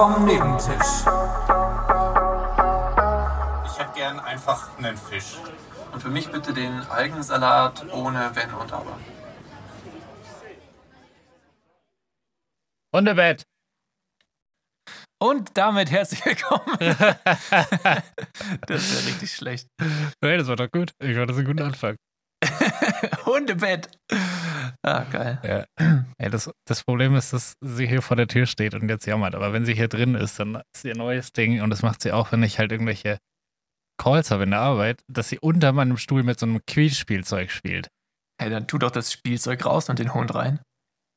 [0.00, 1.04] vom Nebentisch.
[3.66, 5.36] Ich hätte gern einfach einen Fisch.
[5.92, 8.98] Und für mich bitte den Algensalat ohne Wenn und Aber.
[12.96, 13.44] Hundebett.
[15.22, 16.78] Und damit herzlich willkommen.
[16.78, 16.98] das
[18.68, 19.68] wäre richtig schlecht.
[20.24, 20.92] Hey, das war doch gut.
[20.98, 21.96] Ich fand das einen guten Anfang.
[23.26, 23.90] Hundebett.
[24.82, 25.38] Ah, geil.
[25.42, 26.04] Ja.
[26.18, 29.34] ja das, das Problem ist, dass sie hier vor der Tür steht und jetzt jammert.
[29.34, 32.12] Aber wenn sie hier drin ist, dann ist ihr neues Ding und das macht sie
[32.12, 33.18] auch, wenn ich halt irgendwelche
[34.00, 37.88] Calls habe in der Arbeit, dass sie unter meinem Stuhl mit so einem Quietspielzeug spielt.
[38.40, 40.60] Hey, dann tu doch das Spielzeug raus und den Hund rein.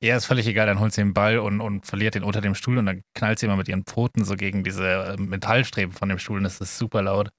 [0.04, 0.68] Ja, ist völlig egal.
[0.68, 3.40] Dann holt sie den Ball und, und verliert den unter dem Stuhl und dann knallt
[3.40, 6.60] sie immer mit ihren Pfoten so gegen diese äh, Metallstreben von dem Stuhl und das
[6.60, 7.30] ist super laut.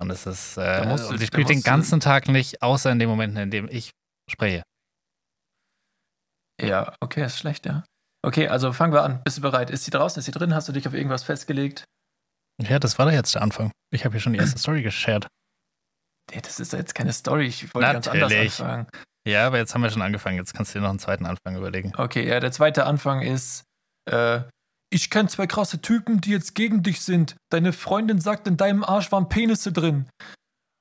[0.00, 2.92] Und es ist, äh, musst du- und sie da spielt den ganzen Tag nicht, außer
[2.92, 3.90] in den Momenten, in denen ich
[4.30, 4.62] spreche.
[6.60, 7.84] Ja, okay, ist schlecht, ja.
[8.24, 9.22] Okay, also fangen wir an.
[9.24, 9.70] Bist du bereit?
[9.70, 10.18] Ist sie draußen?
[10.18, 10.54] Ist sie drin?
[10.54, 11.84] Hast du dich auf irgendwas festgelegt?
[12.62, 13.70] Ja, das war doch jetzt der Anfang.
[13.92, 15.26] Ich habe hier schon die erste Story geshared.
[16.32, 17.46] Nee, das ist ja jetzt keine Story.
[17.46, 18.60] Ich wollte ganz anders Natürlich.
[18.60, 18.86] anfangen.
[19.26, 20.36] Ja, aber jetzt haben wir schon angefangen.
[20.36, 21.92] Jetzt kannst du dir noch einen zweiten Anfang überlegen.
[21.96, 23.64] Okay, ja, der zweite Anfang ist,
[24.10, 24.40] äh,
[24.90, 27.36] ich kenne zwei krasse Typen, die jetzt gegen dich sind.
[27.50, 30.08] Deine Freundin sagt, in deinem Arsch waren Penisse drin.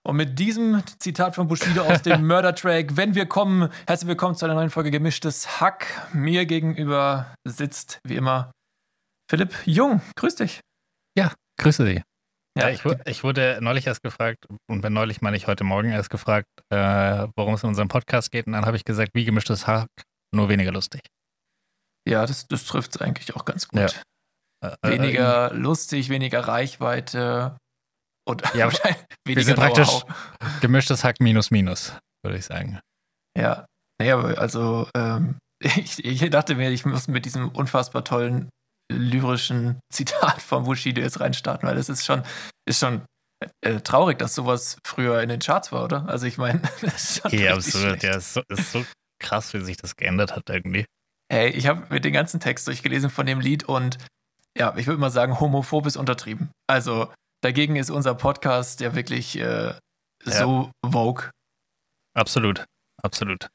[0.06, 4.44] Und mit diesem Zitat von Bushido aus dem Murder-Track, wenn wir kommen, herzlich willkommen zu
[4.44, 6.10] einer neuen Folge Gemischtes Hack.
[6.14, 8.52] Mir gegenüber sitzt, wie immer,
[9.30, 10.02] Philipp Jung.
[10.18, 10.60] Grüß dich.
[11.60, 12.02] Grüße Sie.
[12.58, 16.10] Ja, ich, ich wurde neulich erst gefragt, und wenn neulich meine ich heute Morgen erst
[16.10, 18.48] gefragt, äh, worum es in unserem Podcast geht.
[18.48, 19.88] Und dann habe ich gesagt, wie gemischtes Hack,
[20.34, 21.02] nur weniger lustig.
[22.10, 24.04] ja, das, das trifft es eigentlich auch ganz gut.
[24.64, 24.78] Ja.
[24.82, 27.58] Äh, Weniger lustig, weniger Reichweite
[28.28, 29.90] und Ja, wahrscheinlich wir sind praktisch.
[29.90, 31.94] Äh, gemischtes Hack minus minus,
[32.24, 32.80] würde ich sagen.
[33.38, 33.66] Ja,
[34.00, 38.50] naja, also ähm, ich, ich dachte mir, ich muss mit diesem unfassbar tollen
[38.92, 42.24] lyrischen Zitat von Bushido jetzt reinstarten, weil das ist schon,
[42.68, 43.02] ist schon
[43.62, 46.08] äh, traurig, dass sowas früher in den Charts war, oder?
[46.08, 48.04] Also ich meine, das ist schon Ja, schlecht.
[48.04, 48.86] Ja, ist so, ist so
[49.20, 50.86] krass, wie sich das geändert hat irgendwie.
[51.32, 53.98] Hey, ich habe mir den ganzen Text durchgelesen von dem Lied und
[54.58, 56.52] ja, ich würde mal sagen, homophob ist untertrieben.
[56.70, 57.12] Also
[57.44, 59.74] dagegen ist unser Podcast ja wirklich äh,
[60.24, 61.30] so vogue.
[62.16, 62.66] Absolut,
[63.02, 63.50] absolut.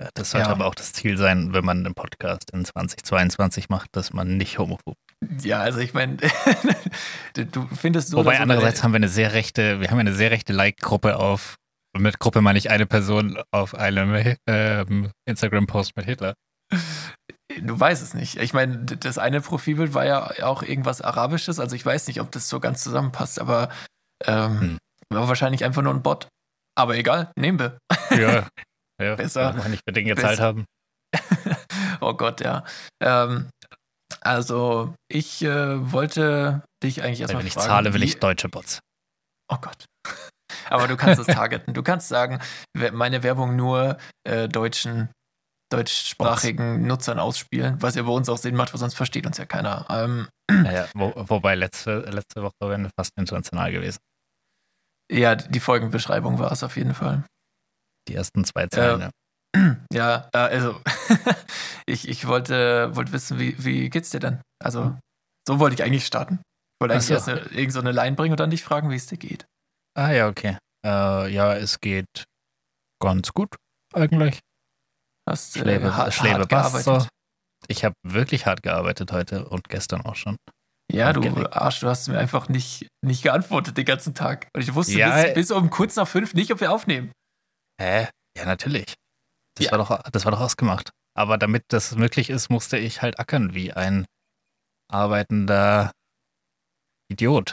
[0.00, 0.52] Ja, das sollte Ja.
[0.52, 4.58] aber auch das Ziel sein, wenn man einen Podcast in 2022 macht, dass man nicht
[4.58, 4.94] homophob
[5.42, 6.16] Ja, also ich meine,
[7.34, 8.18] du, du findest so.
[8.18, 11.56] Wobei andererseits haben wir eine sehr rechte, wir haben eine sehr rechte Like-Gruppe auf,
[11.96, 16.34] mit Gruppe meine ich eine Person auf einem ähm, Instagram-Post mit Hitler.
[17.60, 18.36] Du weißt es nicht.
[18.36, 22.30] Ich meine, das eine Profilbild war ja auch irgendwas Arabisches, also ich weiß nicht, ob
[22.32, 23.68] das so ganz zusammenpasst, aber
[24.24, 24.78] ähm, Hm.
[25.10, 26.28] war wahrscheinlich einfach nur ein Bot.
[26.76, 27.78] Aber egal, nehmen wir.
[28.10, 28.46] Ja,
[29.00, 29.54] ja Besser.
[29.62, 30.42] wenn nicht für den gezahlt Besser.
[30.44, 30.64] haben.
[32.00, 32.64] oh Gott, ja.
[33.02, 33.50] Ähm,
[34.20, 37.66] also, ich äh, wollte dich eigentlich erstmal wenn ich fragen.
[37.66, 38.78] zahle, will ich deutsche Bots.
[39.48, 39.84] Oh Gott.
[40.70, 41.74] Aber du kannst es targeten.
[41.74, 42.38] Du kannst sagen,
[42.92, 45.10] meine Werbung nur äh, deutschen,
[45.72, 49.46] deutschsprachigen Nutzern ausspielen, was ja bei uns auch Sinn macht, weil sonst versteht uns ja
[49.46, 49.86] keiner.
[49.88, 53.98] Ähm, Naja, wo, wobei letzte, letzte Woche wären wir fast international gewesen.
[55.10, 57.24] ja, die Folgenbeschreibung war es auf jeden Fall.
[58.08, 59.00] Die ersten zwei Zeilen.
[59.00, 59.10] Äh, ja.
[59.92, 60.80] Ja, äh, also
[61.86, 64.40] ich, ich wollte, wollte wissen, wie, wie geht's dir denn?
[64.62, 64.96] Also,
[65.46, 66.40] so wollte ich eigentlich starten.
[66.40, 67.14] Ich wollte eigentlich so.
[67.14, 69.44] erst eine, irgend so eine Line bringen und dann dich fragen, wie es dir geht.
[69.94, 70.56] Ah ja, okay.
[70.84, 72.24] Äh, ja, es geht
[73.00, 73.54] ganz gut
[73.92, 74.40] eigentlich.
[75.28, 76.84] Hast äh, Schläbe, hart, Schläbe hart gearbeitet.
[76.84, 77.06] so.
[77.68, 80.36] Ich habe wirklich hart gearbeitet heute und gestern auch schon.
[80.90, 81.22] Ja, du.
[81.52, 84.48] Arsch, du hast mir einfach nicht, nicht geantwortet den ganzen Tag.
[84.54, 87.12] Und ich wusste Ja, bis, bis um kurz nach fünf nicht, ob wir aufnehmen.
[87.80, 88.08] Hä?
[88.36, 88.94] Ja, natürlich.
[89.56, 89.72] Das, Ja.
[89.72, 90.90] war doch, das war doch ausgemacht.
[91.16, 94.04] Aber damit das möglich ist, musste ich halt ackern wie ein
[94.90, 95.92] arbeitender
[97.10, 97.52] Idiot.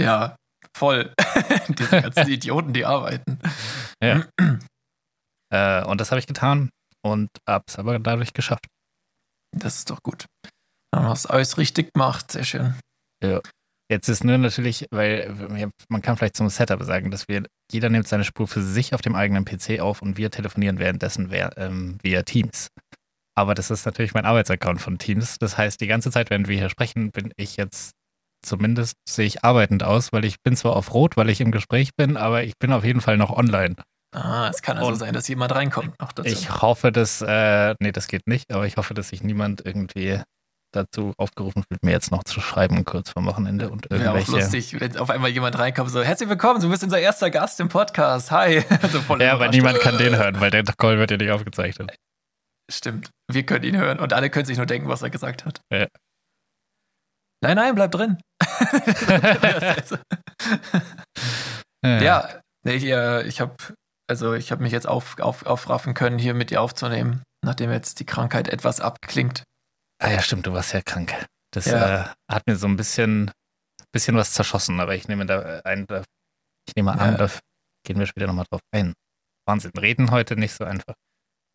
[0.00, 0.36] Ja,
[0.76, 1.12] voll.
[1.68, 3.38] Diese ganzen Idioten, die arbeiten.
[4.02, 4.24] Ja.
[5.52, 6.70] äh, und das habe ich getan
[7.04, 8.66] und hab's aber dadurch geschafft.
[9.56, 10.26] Das ist doch gut.
[10.92, 12.32] Dann hast du alles richtig gemacht.
[12.32, 12.74] Sehr schön.
[13.90, 17.90] Jetzt ist nur natürlich, weil ja, man kann vielleicht zum Setup sagen, dass wir, jeder
[17.90, 21.56] nimmt seine Spur für sich auf dem eigenen PC auf und wir telefonieren währenddessen wer,
[21.58, 22.68] ähm, via Teams.
[23.34, 25.38] Aber das ist natürlich mein Arbeitsaccount von Teams.
[25.38, 27.92] Das heißt, die ganze Zeit, während wir hier sprechen, bin ich jetzt
[28.44, 31.94] zumindest sehe ich arbeitend aus, weil ich bin zwar auf Rot, weil ich im Gespräch
[31.96, 33.76] bin, aber ich bin auf jeden Fall noch online.
[34.14, 36.28] Ah, es kann also Und- sein, dass jemand reinkommt noch dazu.
[36.28, 40.20] Ich hoffe, dass, äh, nee, das geht nicht, aber ich hoffe, dass sich niemand irgendwie
[40.74, 44.42] dazu aufgerufen fühlt, mir jetzt noch zu schreiben, kurz vor Wochenende und Wäre auch irgendwelche.
[44.42, 47.68] lustig, wenn auf einmal jemand reinkommt, so, herzlich willkommen, du bist unser erster Gast im
[47.68, 48.60] Podcast, hi.
[48.90, 51.94] so ja, aber niemand kann den hören, weil der Call wird ja nicht aufgezeichnet.
[52.70, 55.60] Stimmt, wir können ihn hören und alle können sich nur denken, was er gesagt hat.
[55.70, 55.86] Ja.
[57.42, 58.18] Nein, nein, bleib drin.
[61.84, 62.28] ja,
[62.64, 63.54] ich, äh, ich habe
[64.08, 68.00] also ich habe mich jetzt auf, auf, aufraffen können, hier mit dir aufzunehmen, nachdem jetzt
[68.00, 69.42] die Krankheit etwas abklingt.
[69.98, 71.26] Ah ja, stimmt, du warst ja krank.
[71.52, 72.02] Das ja.
[72.02, 73.30] Äh, hat mir so ein bisschen,
[73.92, 75.86] bisschen was zerschossen, aber ich nehme da ein,
[76.66, 77.18] ich nehme an, ja.
[77.18, 77.30] da
[77.86, 78.94] gehen wir später nochmal drauf ein.
[79.46, 80.94] Wahnsinn, reden heute nicht so einfach.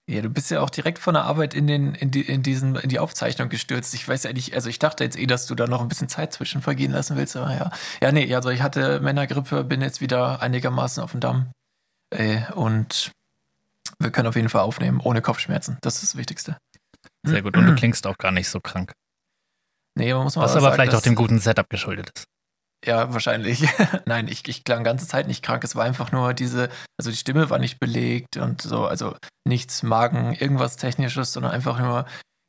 [0.09, 2.77] Ja, du bist ja auch direkt von der Arbeit in, den, in, die, in, diesen,
[2.77, 3.93] in die Aufzeichnung gestürzt.
[3.93, 6.07] Ich weiß ja nicht, also ich dachte jetzt eh, dass du da noch ein bisschen
[6.07, 7.71] Zeit zwischen vergehen lassen willst, aber ja.
[8.01, 11.51] Ja, nee, also ich hatte Männergrippe, bin jetzt wieder einigermaßen auf dem Damm.
[12.09, 13.11] Äh, und
[13.99, 15.77] wir können auf jeden Fall aufnehmen, ohne Kopfschmerzen.
[15.81, 16.57] Das ist das Wichtigste.
[17.23, 17.57] Sehr gut.
[17.57, 18.93] Und du klingst auch gar nicht so krank.
[19.95, 22.25] Nee, man muss mal Was aber sagen, vielleicht auch dem guten Setup geschuldet ist.
[22.85, 23.67] Ja, wahrscheinlich.
[24.05, 25.63] Nein, ich, ich klang ganze Zeit nicht krank.
[25.63, 29.15] Es war einfach nur diese, also die Stimme war nicht belegt und so, also
[29.47, 32.05] nichts Magen, irgendwas Technisches, sondern einfach nur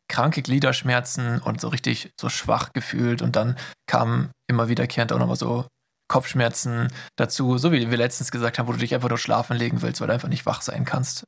[0.09, 3.23] kranke Gliederschmerzen und so richtig so schwach gefühlt.
[3.23, 3.57] Und dann
[3.87, 5.67] kam immer wiederkehrend auch nochmal so
[6.09, 9.83] Kopfschmerzen dazu, so wie wir letztens gesagt haben, wo du dich einfach nur schlafen legen
[9.83, 11.25] willst, weil du einfach nicht wach sein kannst.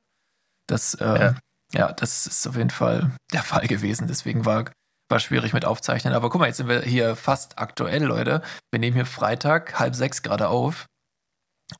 [0.67, 1.35] Das, äh, ja.
[1.73, 1.93] ja.
[1.93, 4.09] das ist auf jeden Fall der Fall gewesen.
[4.09, 4.71] Deswegen war,
[5.11, 6.15] war schwierig mit Aufzeichnen.
[6.15, 8.43] Aber guck mal, jetzt sind wir hier fast aktuell, Leute.
[8.73, 10.87] Wir nehmen hier Freitag, halb sechs gerade auf.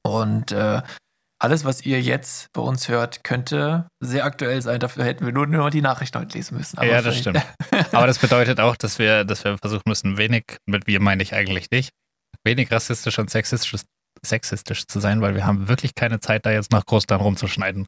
[0.03, 0.83] Und äh,
[1.41, 4.79] alles, was ihr jetzt bei uns hört, könnte sehr aktuell sein.
[4.79, 6.77] Dafür hätten wir nur, nur die Nachrichten heute lesen müssen.
[6.77, 7.41] Aber ja, das stimmt.
[7.93, 11.33] Aber das bedeutet auch, dass wir, dass wir versuchen müssen, wenig, mit wir meine ich
[11.33, 11.91] eigentlich nicht,
[12.45, 13.83] wenig rassistisch und sexistisch,
[14.25, 17.87] sexistisch zu sein, weil wir haben wirklich keine Zeit, da jetzt nach Großteil rumzuschneiden.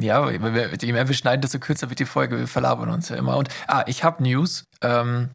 [0.00, 2.38] Ja, je mehr wir schneiden, desto kürzer wird die Folge.
[2.38, 3.36] Wir verlabern uns ja immer.
[3.36, 4.64] Und ah, ich habe News.
[4.80, 5.30] Ähm,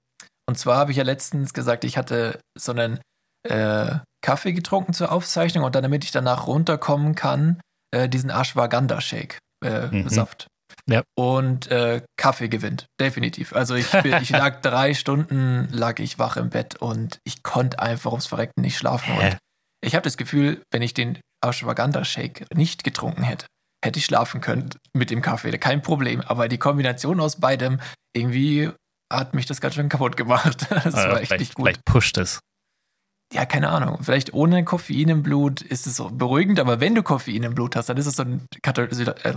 [0.47, 2.99] und zwar habe ich ja letztens gesagt, ich hatte so einen
[3.43, 7.59] äh, Kaffee getrunken zur Aufzeichnung und dann, damit ich danach runterkommen kann,
[7.93, 10.09] äh, diesen Ashwagandha-Shake, äh, mhm.
[10.09, 10.47] Saft.
[10.89, 11.03] Ja.
[11.15, 13.53] Und äh, Kaffee gewinnt, definitiv.
[13.53, 18.11] Also ich, ich lag drei Stunden, lag ich wach im Bett und ich konnte einfach
[18.11, 19.15] ums Verrecken nicht schlafen.
[19.17, 19.37] Und
[19.81, 23.45] ich habe das Gefühl, wenn ich den Ashwagandha-Shake nicht getrunken hätte,
[23.83, 26.21] hätte ich schlafen können mit dem Kaffee, kein Problem.
[26.21, 27.79] Aber die Kombination aus beidem,
[28.13, 28.71] irgendwie
[29.11, 30.67] hat mich das ganz schön kaputt gemacht.
[30.69, 31.67] Das also war echt nicht gut.
[31.67, 32.39] Vielleicht pusht es
[33.33, 37.43] ja, keine Ahnung, vielleicht ohne Koffein im Blut ist es beruhigend, aber wenn du Koffein
[37.43, 39.33] im Blut hast, dann ist es so ein äh,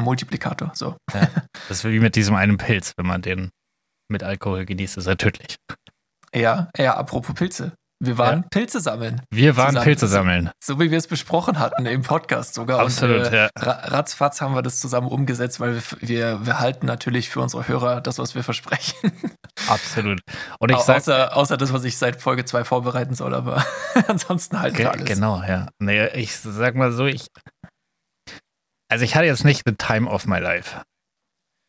[0.00, 0.70] Multiplikator.
[0.74, 0.96] So.
[1.12, 1.28] Ja,
[1.68, 3.50] das ist wie mit diesem einen Pilz, wenn man den
[4.08, 5.56] mit Alkohol genießt, ist er tödlich.
[6.34, 7.72] Ja, ja, apropos Pilze.
[8.00, 8.48] Wir waren ja.
[8.50, 9.22] Pilze sammeln.
[9.30, 9.84] Wir waren zusammen.
[9.84, 10.50] Pilze sammeln.
[10.62, 12.80] So, wie wir es besprochen hatten im Podcast sogar.
[12.80, 13.50] Absolut, und, äh, ja.
[13.56, 18.00] Ratzfatz haben wir das zusammen umgesetzt, weil wir, wir, wir halten natürlich für unsere Hörer
[18.00, 19.12] das, was wir versprechen.
[19.68, 20.20] Absolut.
[20.58, 23.64] Und ich sag, außer, außer das, was ich seit Folge 2 vorbereiten soll, aber
[24.08, 25.04] ansonsten halt ge alles.
[25.04, 25.68] Genau, ja.
[25.78, 27.28] Nee, ich sag mal so, ich.
[28.90, 30.82] Also ich hatte jetzt nicht the time of my life.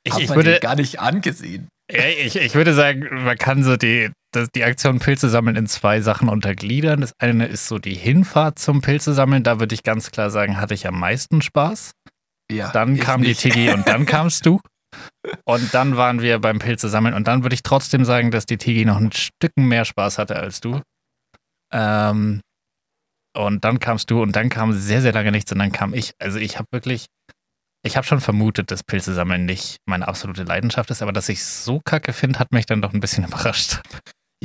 [0.04, 1.69] Ich, Hat ich würde gar nicht angesehen.
[1.88, 4.12] Ich, ich würde sagen, man kann so die,
[4.56, 7.02] die Aktion Pilze sammeln in zwei Sachen untergliedern.
[7.02, 9.44] Das eine ist so die Hinfahrt zum Pilze sammeln.
[9.44, 11.92] Da würde ich ganz klar sagen, hatte ich am meisten Spaß.
[12.52, 13.44] Ja, dann kam nicht.
[13.44, 14.60] die Tigi und dann kamst du.
[15.46, 17.14] Und dann waren wir beim Pilze sammeln.
[17.14, 20.36] Und dann würde ich trotzdem sagen, dass die Tigi noch ein Stücken mehr Spaß hatte
[20.36, 20.82] als du.
[21.74, 22.42] Ähm,
[23.36, 26.13] und dann kamst du und dann kam sehr, sehr lange nichts und dann kam ich.
[26.20, 27.08] Also ich habe wirklich
[27.86, 31.38] ich habe schon vermutet, dass Pilze sammeln nicht meine absolute Leidenschaft ist, aber dass ich
[31.38, 33.82] es so kacke finde, hat mich dann doch ein bisschen überrascht.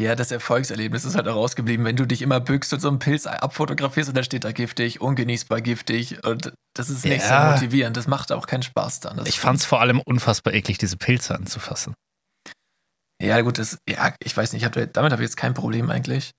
[0.00, 2.99] Ja, das Erfolgserlebnis ist halt auch rausgeblieben, wenn du dich immer bückst und so einen
[2.99, 7.47] Pilz abfotografierst und dann steht da giftig, ungenießbar giftig und das ist nicht ja.
[7.47, 7.99] so motivierend.
[7.99, 9.21] Das macht auch keinen Spaß dann.
[9.26, 11.92] Ich fand es vor allem unfassbar eklig, diese Pilze anzufassen.
[13.23, 16.30] Ja, gut, das, ja, ich weiß nicht, hab, damit habe ich jetzt kein Problem eigentlich.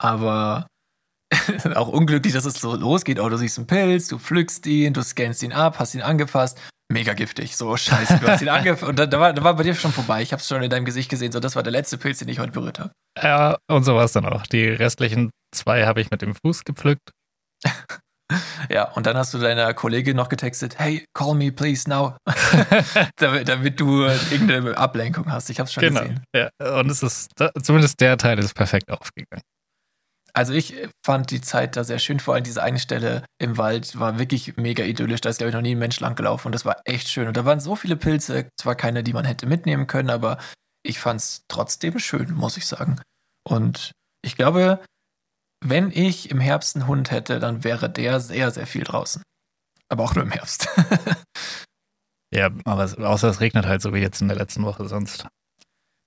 [0.00, 0.68] Aber
[1.74, 3.18] auch unglücklich, dass es so losgeht.
[3.18, 6.60] Oh, du siehst einen Pilz, du pflückst ihn, du scannst ihn ab, hast ihn angefasst.
[6.90, 8.82] Mega giftig, so scheiße, du hast ihn angefasst.
[8.88, 10.22] Und da, da, war, da war bei dir schon vorbei.
[10.22, 11.32] Ich habe es schon in deinem Gesicht gesehen.
[11.32, 12.92] So, das war der letzte Pilz, den ich heute berührt habe.
[13.22, 14.46] Ja, und so war es dann auch.
[14.46, 17.10] Die restlichen zwei habe ich mit dem Fuß gepflückt.
[18.70, 22.14] Ja, und dann hast du deiner Kollegin noch getextet, hey, call me please now,
[23.16, 25.48] damit, damit, du irgendeine Ablenkung hast.
[25.48, 26.00] Ich habe es schon genau.
[26.00, 26.22] gesehen.
[26.34, 27.30] Ja, und es ist,
[27.62, 29.42] zumindest der Teil ist perfekt aufgegangen.
[30.38, 33.98] Also ich fand die Zeit da sehr schön, vor allem diese eine Stelle im Wald
[33.98, 35.20] war wirklich mega idyllisch.
[35.20, 37.26] Da ist, glaube ich, noch nie ein Mensch lang gelaufen und das war echt schön.
[37.26, 40.38] Und da waren so viele Pilze, zwar keine, die man hätte mitnehmen können, aber
[40.84, 43.00] ich fand es trotzdem schön, muss ich sagen.
[43.42, 43.90] Und
[44.22, 44.80] ich glaube,
[45.60, 49.24] wenn ich im Herbst einen Hund hätte, dann wäre der sehr, sehr viel draußen.
[49.88, 50.68] Aber auch nur im Herbst.
[52.32, 55.26] ja, aber außer es regnet halt so wie jetzt in der letzten Woche sonst.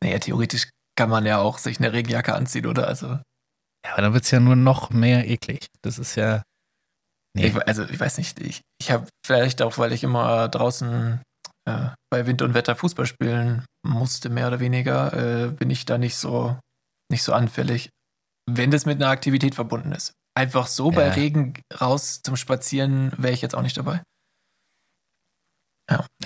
[0.02, 2.88] Naja, theoretisch kann man ja auch sich eine Regenjacke anziehen, oder?
[2.88, 3.20] Also
[3.86, 5.68] ja, aber dann wird es ja nur noch mehr eklig.
[5.82, 6.44] Das ist ja.
[7.36, 7.48] Nee.
[7.48, 8.40] Ich, also, ich weiß nicht.
[8.40, 11.22] Ich, ich habe vielleicht auch, weil ich immer draußen
[11.66, 15.98] äh, bei Wind und Wetter Fußball spielen musste, mehr oder weniger, äh, bin ich da
[15.98, 16.60] nicht so
[17.12, 17.90] nicht so anfällig,
[18.50, 20.14] wenn das mit einer Aktivität verbunden ist.
[20.34, 21.14] Einfach so bei Ja.
[21.14, 24.02] Regen raus zum Spazieren wäre ich jetzt auch nicht dabei.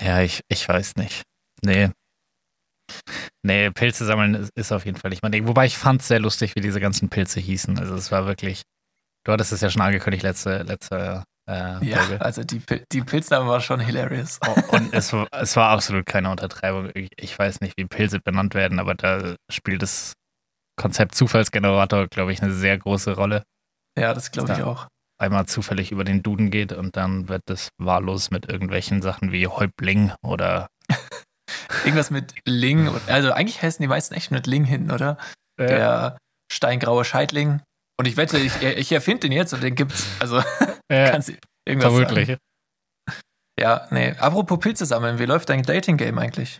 [0.00, 1.22] Ja, ich, ich weiß nicht.
[1.62, 1.90] Nee.
[3.42, 5.46] Nee, Pilze sammeln ist, ist auf jeden Fall nicht mein Ding.
[5.46, 7.78] Wobei ich fand es sehr lustig, wie diese ganzen Pilze hießen.
[7.78, 8.62] Also es war wirklich,
[9.24, 12.20] du hattest es ja schon angekündigt, letzte, letzte äh, Ja, Folge.
[12.24, 12.60] also die,
[12.92, 14.40] die Pilzname war schon hilarious.
[14.46, 16.90] Oh, Und es, war- es war absolut keine Untertreibung.
[17.16, 20.12] Ich, weiß nicht, wie Pilze benannt werden, aber da spielt das
[20.78, 23.42] Konzept Zufallsgenerator, glaube ich, eine sehr große Rolle.
[23.98, 24.88] Ja, das glaube ich auch.
[25.18, 29.46] Einmal zufällig über den Duden geht und dann wird das wahllos mit irgendwelchen Sachen wie
[29.46, 30.66] Häuptling oder
[31.84, 32.88] Irgendwas mit Ling.
[33.06, 35.18] Also eigentlich heißen die meisten echt mit Ling hinten, oder?
[35.58, 36.18] Der
[36.52, 37.62] steingraue Scheitling.
[37.98, 40.06] Und ich wette, ich, ich erfinde den jetzt und den gibt's.
[40.20, 40.38] Also
[40.88, 41.32] äh, kannst du
[41.66, 42.28] irgendwas vermutlich.
[42.28, 42.40] sagen.
[43.58, 44.12] Ja, nee.
[44.18, 46.58] Apropos Pilze sammeln, wie läuft dein Dating-Game eigentlich?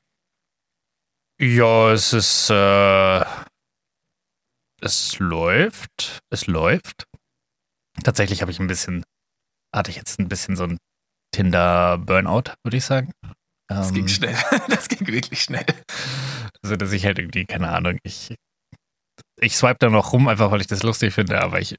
[1.38, 3.24] Ja, es ist, äh,
[4.80, 7.04] es läuft, es läuft.
[8.02, 9.04] Tatsächlich habe ich ein bisschen,
[9.74, 10.78] hatte ich jetzt ein bisschen so ein
[11.32, 13.12] Tinder-Burnout, würde ich sagen.
[13.68, 14.36] Das Ähm, ging schnell.
[14.68, 15.66] Das ging wirklich schnell.
[16.62, 18.34] So, dass ich halt irgendwie, keine Ahnung, ich,
[19.40, 21.76] ich swipe da noch rum, einfach weil ich das lustig finde, aber ich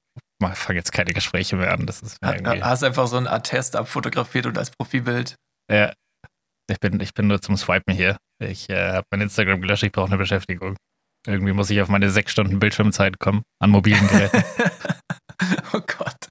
[0.53, 1.85] fange jetzt keine Gespräche mehr an.
[1.85, 5.35] Das ist irgendwie, Hast einfach so ein Attest abfotografiert und als Profilbild.
[5.71, 5.93] ja,
[6.69, 8.17] ich bin, ich bin nur zum Swipen hier.
[8.43, 10.75] Ich äh, habe mein Instagram gelöscht, ich brauche eine Beschäftigung.
[11.25, 14.43] Irgendwie muss ich auf meine sechs Stunden Bildschirmzeit kommen an mobilen Geräten.
[15.73, 16.27] oh Gott.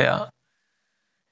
[0.00, 0.30] Ja.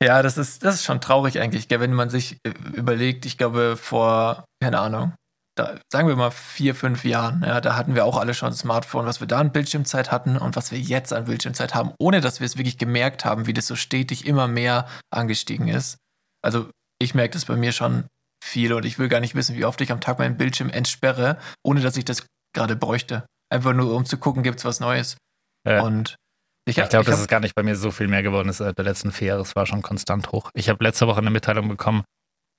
[0.02, 3.36] Ja, das ist, das ist schon traurig eigentlich, gell, wenn man sich äh, überlegt, ich
[3.36, 5.12] glaube vor, keine Ahnung,
[5.56, 8.54] da, sagen wir mal vier, fünf Jahren, ja, da hatten wir auch alle schon ein
[8.54, 12.20] Smartphone, was wir da an Bildschirmzeit hatten und was wir jetzt an Bildschirmzeit haben, ohne
[12.20, 15.98] dass wir es wirklich gemerkt haben, wie das so stetig immer mehr angestiegen ist.
[16.42, 18.06] Also ich merke das bei mir schon
[18.42, 21.38] viel und ich will gar nicht wissen, wie oft ich am Tag meinen Bildschirm entsperre,
[21.64, 22.24] ohne dass ich das
[22.54, 23.26] gerade bräuchte.
[23.52, 25.16] Einfach nur, um zu gucken, gibt's was Neues.
[25.66, 25.82] Ja.
[25.82, 26.16] Und
[26.68, 28.78] ich, Ich glaube, dass es gar nicht bei mir so viel mehr geworden ist seit
[28.78, 29.42] der letzten vier Jahre.
[29.42, 30.50] Es war schon konstant hoch.
[30.54, 32.04] Ich habe letzte Woche eine Mitteilung bekommen.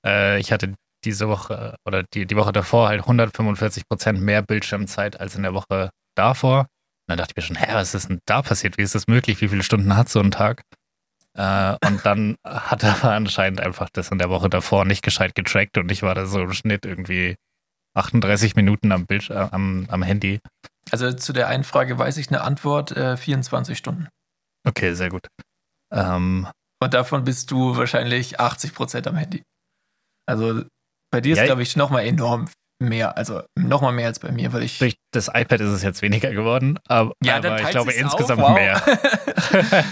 [0.06, 0.74] Äh, ich hatte
[1.04, 5.54] diese Woche oder die, die Woche davor halt 145 Prozent mehr Bildschirmzeit als in der
[5.54, 6.60] Woche davor.
[6.60, 6.66] Und
[7.08, 8.78] dann dachte ich mir schon, hä, was ist denn da passiert?
[8.78, 9.40] Wie ist das möglich?
[9.40, 10.62] Wie viele Stunden hat so ein Tag?
[11.36, 15.78] Äh, und dann hat er anscheinend einfach das in der Woche davor nicht gescheit getrackt
[15.78, 17.36] und ich war da so im Schnitt irgendwie
[17.94, 20.40] 38 Minuten am, Bild, äh, am, am Handy.
[20.90, 24.08] Also zu der einen Frage weiß ich eine Antwort, äh, 24 Stunden.
[24.66, 25.26] Okay, sehr gut.
[25.92, 26.48] Ähm,
[26.82, 29.42] Und davon bist du wahrscheinlich 80 Prozent am Handy.
[30.26, 30.62] Also
[31.10, 32.46] bei dir ist, Ja, glaube ich, nochmal enorm
[32.82, 34.78] mehr, also nochmal mehr als bei mir, weil ich.
[34.78, 38.50] Durch das iPad ist es jetzt weniger geworden, aber, Ja, aber ich glaube insgesamt auf,
[38.50, 38.56] wow.
[38.56, 38.82] mehr.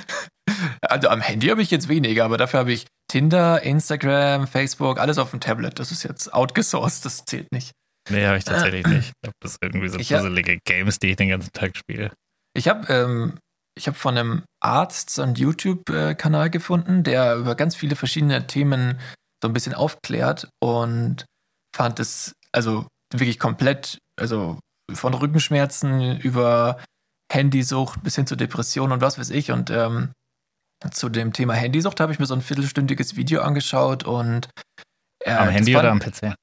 [0.83, 5.19] also am Handy habe ich jetzt weniger, aber dafür habe ich Tinder, Instagram, Facebook, alles
[5.19, 5.78] auf dem Tablet.
[5.78, 7.73] Das ist jetzt outgesourced, das zählt nicht.
[8.11, 9.09] Nee, habe ich tatsächlich nicht.
[9.09, 12.12] Ich glaube, das sind irgendwie so puzzelige Games, die ich den ganzen Tag spiele.
[12.55, 13.38] Ich habe ähm,
[13.77, 18.99] ich hab von einem Arzt so einen YouTube-Kanal gefunden, der über ganz viele verschiedene Themen
[19.43, 21.25] so ein bisschen aufklärt und
[21.75, 24.59] fand es also wirklich komplett, also
[24.93, 26.83] von Rückenschmerzen über
[27.33, 29.53] Handysucht bis hin zu Depressionen und was weiß ich.
[29.53, 30.12] Und ähm,
[30.91, 34.49] zu dem Thema Handysucht habe ich mir so ein viertelstündiges Video angeschaut und
[35.25, 36.35] äh, Am Handy fand- oder am PC?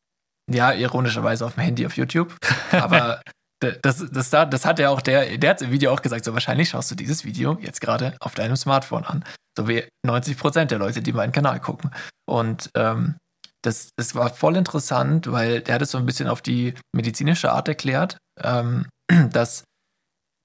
[0.52, 2.36] Ja, ironischerweise auf dem Handy auf YouTube.
[2.72, 3.22] Aber
[3.60, 6.34] das, das, das, das hat ja auch der, der hat im Video auch gesagt, so
[6.34, 9.24] wahrscheinlich schaust du dieses Video jetzt gerade auf deinem Smartphone an.
[9.58, 11.92] So wie 90 Prozent der Leute, die meinen Kanal gucken.
[12.28, 13.16] Und ähm,
[13.64, 17.52] das, das war voll interessant, weil der hat es so ein bisschen auf die medizinische
[17.52, 18.88] Art erklärt, ähm,
[19.32, 19.64] dass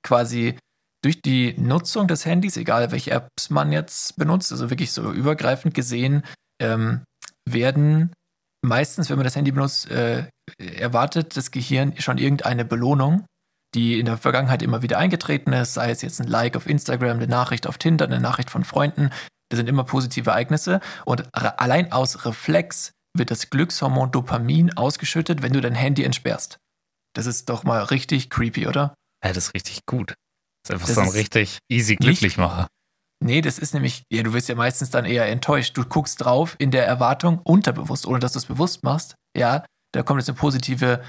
[0.07, 0.57] quasi
[1.03, 5.75] durch die Nutzung des Handys, egal welche Apps man jetzt benutzt, also wirklich so übergreifend
[5.75, 6.25] gesehen,
[6.61, 7.03] ähm,
[7.49, 8.13] werden
[8.63, 10.25] meistens, wenn man das Handy benutzt, äh,
[10.59, 13.25] erwartet das Gehirn schon irgendeine Belohnung,
[13.75, 17.17] die in der Vergangenheit immer wieder eingetreten ist, sei es jetzt ein Like auf Instagram,
[17.17, 19.11] eine Nachricht auf Tinder, eine Nachricht von Freunden.
[19.49, 20.81] Das sind immer positive Ereignisse.
[21.05, 26.59] Und allein aus Reflex wird das Glückshormon Dopamin ausgeschüttet, wenn du dein Handy entsperrst.
[27.15, 28.95] Das ist doch mal richtig creepy, oder?
[29.25, 30.15] Ja, das ist richtig gut.
[30.63, 32.69] Das ist einfach Das so ein richtig easy Glücklichmacher.
[33.23, 35.77] Nee, das ist nämlich, ja, du wirst ja meistens dann eher enttäuscht.
[35.77, 39.15] Du guckst drauf in der Erwartung, unterbewusst, ohne dass du es bewusst machst.
[39.37, 41.03] Ja, da kommt jetzt eine positive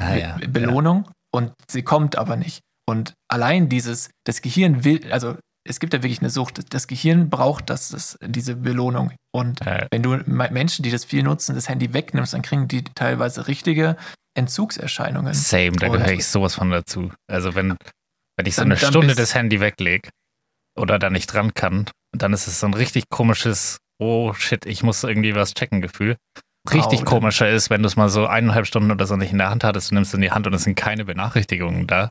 [0.00, 0.36] Ah, Be ja.
[0.48, 2.60] Belohnung und sie kommt aber nicht.
[2.88, 5.36] Und allein dieses, das Gehirn will, also
[5.68, 6.72] es gibt ja wirklich eine Sucht.
[6.72, 9.12] Das Gehirn braucht das, das, diese Belohnung.
[9.34, 9.86] Und Ja.
[9.90, 13.46] wenn du Me- Menschen, die das viel nutzen, das Handy wegnimmst, dann kriegen die teilweise
[13.48, 13.96] richtige
[14.42, 15.34] Entzugserscheinungen.
[15.34, 17.12] Same, da gehöre ich sowas von dazu.
[17.30, 17.76] Also wenn,
[18.38, 20.08] wenn ich so eine Stunde das Handy weglege
[20.78, 24.82] oder da nicht dran kann, dann ist es so ein richtig komisches, oh shit, ich
[24.82, 26.16] muss irgendwie was checken Gefühl.
[26.72, 29.38] Richtig Oh, komischer ist, wenn du es mal so eineinhalb Stunden oder so nicht in
[29.38, 32.10] der Hand hattest, du nimmst es in die Hand und es sind keine Benachrichtigungen da.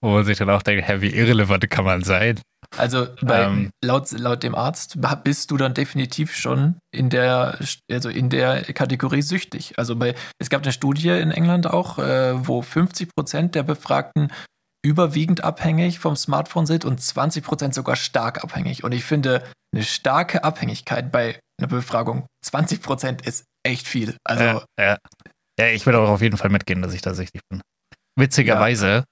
[0.00, 2.40] wo man sich dann auch denkt, hä, wie irrelevant kann man sein?
[2.76, 7.58] Also bei, ähm, laut, laut dem Arzt bist du dann definitiv schon in der,
[7.90, 9.78] also in der Kategorie süchtig.
[9.78, 14.30] Also bei, es gab eine Studie in England auch, äh, wo 50 Prozent der Befragten
[14.82, 18.84] überwiegend abhängig vom Smartphone sind und 20 Prozent sogar stark abhängig.
[18.84, 19.42] Und ich finde,
[19.74, 24.16] eine starke Abhängigkeit bei einer Befragung, 20 Prozent ist echt viel.
[24.24, 24.98] Also, ja, ja.
[25.58, 27.60] ja, ich würde auch auf jeden Fall mitgehen, dass ich da süchtig bin.
[28.16, 29.04] Witzigerweise,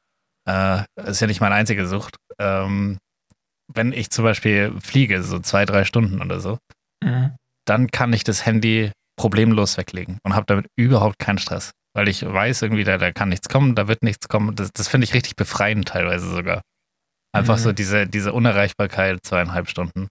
[0.49, 0.87] ja.
[0.96, 2.16] Äh, ist ja nicht meine einzige Sucht.
[2.38, 2.99] Ähm,
[3.73, 6.58] wenn ich zum Beispiel fliege, so zwei, drei Stunden oder so,
[7.02, 7.35] mhm.
[7.64, 11.73] dann kann ich das Handy problemlos weglegen und habe damit überhaupt keinen Stress.
[11.96, 14.54] Weil ich weiß irgendwie, da, da kann nichts kommen, da wird nichts kommen.
[14.54, 16.60] Das, das finde ich richtig befreiend teilweise sogar.
[17.32, 17.62] Einfach mhm.
[17.62, 20.08] so diese, diese Unerreichbarkeit zweieinhalb Stunden.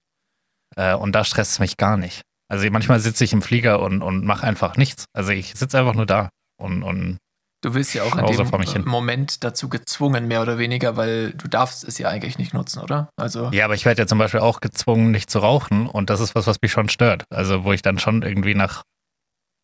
[0.75, 2.23] Äh, und da stresst es mich gar nicht.
[2.51, 5.05] Also manchmal sitze ich im Flieger und, und mache einfach nichts.
[5.13, 7.17] Also ich sitze einfach nur da und, und
[7.61, 11.83] Du wirst ja auch in dem Moment dazu gezwungen, mehr oder weniger, weil du darfst
[11.83, 13.09] es ja eigentlich nicht nutzen, oder?
[13.15, 16.19] Also ja, aber ich werde ja zum Beispiel auch gezwungen, nicht zu rauchen und das
[16.19, 17.25] ist was, was mich schon stört.
[17.29, 18.83] Also wo ich dann schon irgendwie nach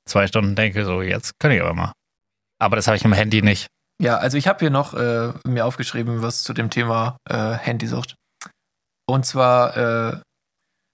[0.07, 1.93] zwei Stunden denke, so jetzt kann ich aber mal.
[2.61, 3.67] Aber das habe ich im Handy nicht.
[4.01, 8.15] Ja, also ich habe hier noch äh, mir aufgeschrieben, was zu dem Thema äh, Handysucht.
[9.07, 10.21] Und zwar äh,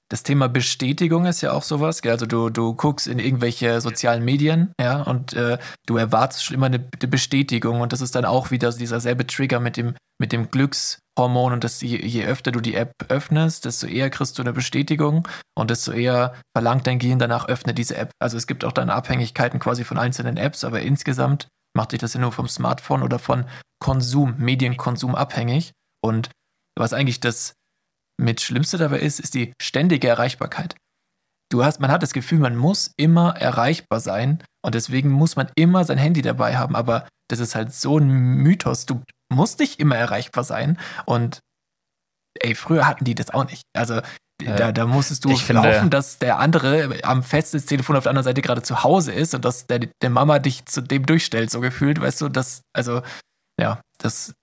[0.10, 2.02] das Thema Bestätigung ist ja auch sowas.
[2.02, 2.14] Gell?
[2.14, 6.68] Also du, du guckst in irgendwelche sozialen Medien, ja, und äh, du erwartest schon immer
[6.68, 10.32] eine, eine, Bestätigung und das ist dann auch wieder dieser selbe Trigger mit dem, mit
[10.32, 14.44] dem Glückshormon und das, je, je öfter du die App öffnest, desto eher kriegst du
[14.44, 18.12] eine Bestätigung und desto eher verlangt dein Gehirn danach, öffne diese App.
[18.20, 22.14] Also es gibt auch dann Abhängigkeiten quasi von einzelnen Apps, aber insgesamt macht dich das
[22.14, 23.46] ja nur vom Smartphone oder von
[23.80, 25.72] Konsum, Medienkonsum abhängig
[26.04, 26.30] und
[26.78, 27.54] was eigentlich das
[28.20, 30.76] mit Schlimmste dabei ist, ist die ständige Erreichbarkeit.
[31.50, 35.50] Du hast, man hat das Gefühl, man muss immer erreichbar sein und deswegen muss man
[35.56, 36.76] immer sein Handy dabei haben.
[36.76, 38.86] Aber das ist halt so ein Mythos.
[38.86, 41.40] Du musst nicht immer erreichbar sein und
[42.40, 43.64] ey, früher hatten die das auch nicht.
[43.74, 44.02] Also
[44.44, 48.26] da, da musstest du ich laufen, finde, dass der andere am Festnetztelefon auf der anderen
[48.26, 51.60] Seite gerade zu Hause ist und dass der, der Mama dich zu dem durchstellt, so
[51.60, 53.02] gefühlt, weißt du, das, also,
[53.60, 54.34] ja, das,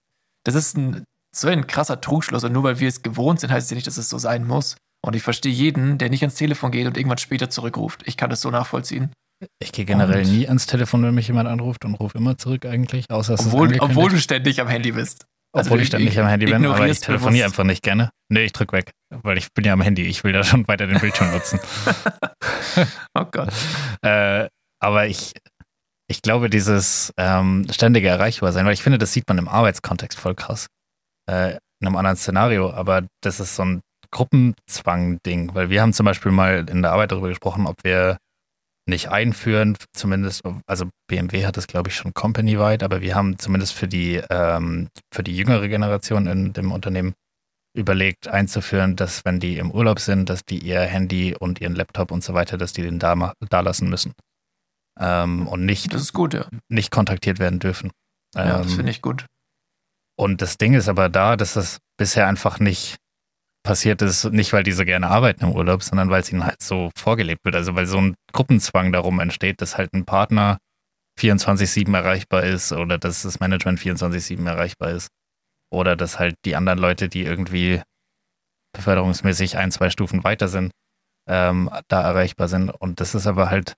[0.45, 1.05] das ist ein
[1.37, 2.45] so ein krasser Trugschluss.
[2.45, 4.47] Und nur weil wir es gewohnt sind, heißt es ja nicht, dass es so sein
[4.47, 4.77] muss.
[5.05, 8.03] Und ich verstehe jeden, der nicht ans Telefon geht und irgendwann später zurückruft.
[8.07, 9.13] Ich kann das so nachvollziehen.
[9.59, 12.65] Ich gehe generell und nie ans Telefon, wenn mich jemand anruft und rufe immer zurück
[12.65, 15.27] eigentlich, außer obwohl, obwohl du ständig am Handy bist.
[15.55, 18.11] Also obwohl ich ständig am Handy bin, aber ich telefoniere einfach nicht gerne.
[18.29, 20.03] Nee, ich drück weg, weil ich bin ja am Handy.
[20.03, 21.61] Ich will da schon weiter den Bildschirm nutzen.
[23.15, 23.53] oh Gott.
[24.03, 24.49] Äh,
[24.81, 25.33] aber ich,
[26.09, 30.35] ich glaube, dieses ähm, ständige Erreichbarsein, weil ich finde, das sieht man im Arbeitskontext voll
[30.35, 30.67] krass
[31.31, 36.07] äh, in einem anderen Szenario, aber das ist so ein Gruppenzwang-Ding, weil wir haben zum
[36.07, 38.17] Beispiel mal in der Arbeit darüber gesprochen, ob wir
[38.87, 43.73] nicht einführen, zumindest, also BMW hat das glaube ich schon company-weit, aber wir haben zumindest
[43.73, 47.15] für die, ähm, für die jüngere Generation in dem Unternehmen
[47.77, 52.13] überlegt einzuführen, dass wenn die im Urlaub sind, dass die ihr Handy und ihren Laptop
[52.13, 54.13] und so weiter, dass die den da, da lassen müssen.
[54.99, 56.47] Ähm, und nicht, das ist gut, ja.
[56.69, 57.91] nicht kontaktiert werden dürfen.
[58.37, 59.27] Ja, das ähm, finde ich gut.
[60.17, 62.97] Und das Ding ist aber da, dass das bisher einfach nicht
[63.65, 66.63] passiert ist, nicht weil die so gerne arbeiten im Urlaub, sondern weil es ihnen halt
[66.63, 67.57] so vorgelebt wird.
[67.57, 70.59] Also weil so ein Gruppenzwang darum entsteht, dass halt ein Partner
[71.19, 75.09] 24-7 erreichbar ist oder dass das Management 24-7 erreichbar ist.
[75.73, 77.83] Oder dass halt die anderen Leute, die irgendwie
[78.75, 80.71] beförderungsmäßig ein, zwei Stufen weiter sind,
[81.29, 82.71] ähm, da erreichbar sind.
[82.71, 83.75] Und das ist aber halt,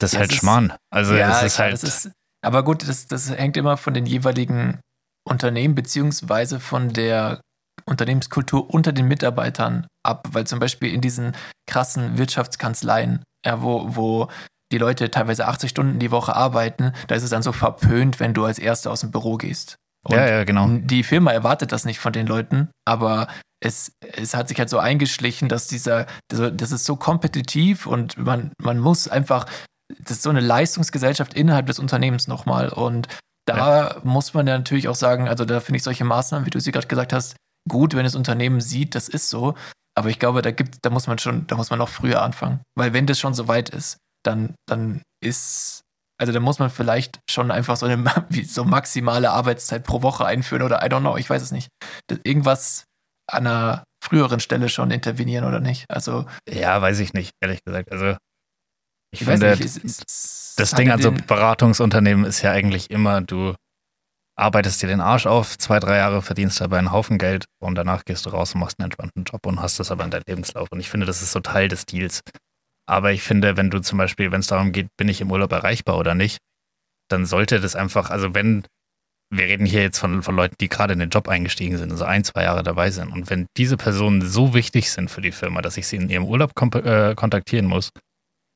[0.00, 0.72] das ist ja, halt Schmarrn.
[0.90, 1.82] Also ja, es ist klar, halt.
[1.82, 2.10] Ist,
[2.42, 4.80] aber gut, das, das hängt immer von den jeweiligen
[5.28, 7.40] Unternehmen beziehungsweise von der
[7.86, 11.32] Unternehmenskultur unter den Mitarbeitern ab, weil zum Beispiel in diesen
[11.66, 14.28] krassen Wirtschaftskanzleien, ja, wo, wo
[14.72, 18.34] die Leute teilweise 80 Stunden die Woche arbeiten, da ist es dann so verpönt, wenn
[18.34, 19.76] du als Erster aus dem Büro gehst.
[20.06, 20.68] Und ja, ja, genau.
[20.68, 23.28] Die Firma erwartet das nicht von den Leuten, aber
[23.60, 28.52] es, es hat sich halt so eingeschlichen, dass dieser, das ist so kompetitiv und man,
[28.60, 29.46] man muss einfach,
[29.98, 33.08] das ist so eine Leistungsgesellschaft innerhalb des Unternehmens nochmal und
[33.46, 33.96] da ja.
[34.04, 36.72] muss man ja natürlich auch sagen, also da finde ich solche Maßnahmen, wie du sie
[36.72, 37.36] gerade gesagt hast,
[37.68, 39.54] gut, wenn das Unternehmen sieht, das ist so.
[39.96, 42.60] Aber ich glaube, da gibt, da muss man schon, da muss man noch früher anfangen.
[42.76, 45.82] Weil wenn das schon so weit ist, dann, dann ist,
[46.18, 48.02] also da muss man vielleicht schon einfach so eine
[48.46, 51.68] so maximale Arbeitszeit pro Woche einführen oder I don't know, ich weiß es nicht.
[52.24, 52.84] Irgendwas
[53.30, 55.86] an einer früheren Stelle schon intervenieren oder nicht.
[55.88, 56.26] Also.
[56.48, 57.90] Ja, weiß ich nicht, ehrlich gesagt.
[57.90, 58.16] Also
[59.12, 63.20] ich, ich finde, nicht, es, es das Ding an so Beratungsunternehmen ist ja eigentlich immer,
[63.20, 63.54] du
[64.36, 68.04] arbeitest dir den Arsch auf, zwei, drei Jahre verdienst dabei einen Haufen Geld und danach
[68.04, 70.68] gehst du raus und machst einen entspannten Job und hast das aber in deinem Lebenslauf.
[70.70, 72.20] Und ich finde, das ist so Teil des Deals.
[72.86, 75.52] Aber ich finde, wenn du zum Beispiel, wenn es darum geht, bin ich im Urlaub
[75.52, 76.38] erreichbar oder nicht,
[77.08, 78.64] dann sollte das einfach, also wenn
[79.30, 82.04] wir reden hier jetzt von, von Leuten, die gerade in den Job eingestiegen sind, also
[82.04, 83.10] ein, zwei Jahre dabei sind.
[83.10, 86.24] Und wenn diese Personen so wichtig sind für die Firma, dass ich sie in ihrem
[86.24, 87.90] Urlaub äh, kontaktieren muss,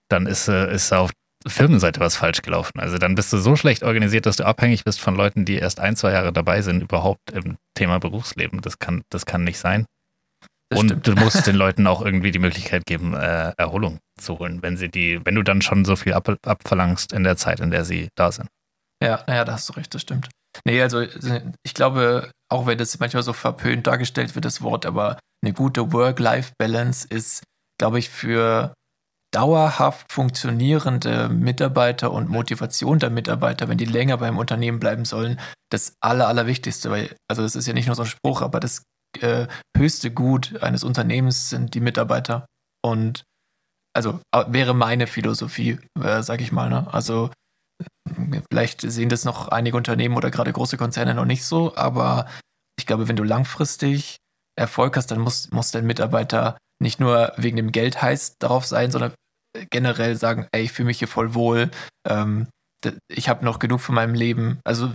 [0.09, 1.11] dann ist, äh, ist auf
[1.46, 2.81] Firmenseite was falsch gelaufen.
[2.81, 5.81] Also dann bist du so schlecht organisiert, dass du abhängig bist von Leuten, die erst
[5.81, 8.61] ein, zwei Jahre dabei sind, überhaupt im Thema Berufsleben.
[8.61, 9.87] Das kann, das kann nicht sein.
[10.70, 11.07] Das und stimmt.
[11.07, 14.90] du musst den Leuten auch irgendwie die Möglichkeit geben, äh, Erholung zu holen, wenn sie
[14.90, 18.09] die, wenn du dann schon so viel ab, abverlangst in der Zeit, in der sie
[18.16, 18.48] da sind.
[19.03, 20.29] Ja, naja, da hast du recht, das stimmt.
[20.64, 21.03] Nee, also
[21.62, 25.92] ich glaube, auch wenn das manchmal so verpönt dargestellt wird, das Wort, aber eine gute
[25.92, 27.44] Work-Life-Balance ist,
[27.79, 28.74] glaube ich, für
[29.35, 35.38] dauerhaft funktionierende Mitarbeiter und Motivation der Mitarbeiter, wenn die länger beim Unternehmen bleiben sollen,
[35.71, 36.91] das Aller, Allerwichtigste.
[36.91, 38.85] Weil, also das ist ja nicht nur so ein Spruch, aber das
[39.21, 42.47] äh, höchste Gut eines Unternehmens sind die Mitarbeiter.
[42.85, 43.25] Und
[43.95, 46.71] also wäre meine Philosophie, äh, sag ich mal.
[46.71, 46.87] Ne?
[46.93, 47.31] Also
[48.51, 52.27] vielleicht sehen das noch einige Unternehmen oder gerade große Konzerne noch nicht so, aber
[52.79, 54.17] ich glaube, wenn du langfristig
[54.57, 58.91] Erfolg hast, dann muss, muss dein Mitarbeiter nicht nur wegen dem Geld heiß darauf sein,
[58.91, 59.12] sondern
[59.71, 61.71] generell sagen, ey, ich fühle mich hier voll wohl.
[62.07, 62.49] Ähm,
[63.09, 64.61] ich habe noch genug von meinem Leben.
[64.64, 64.93] Also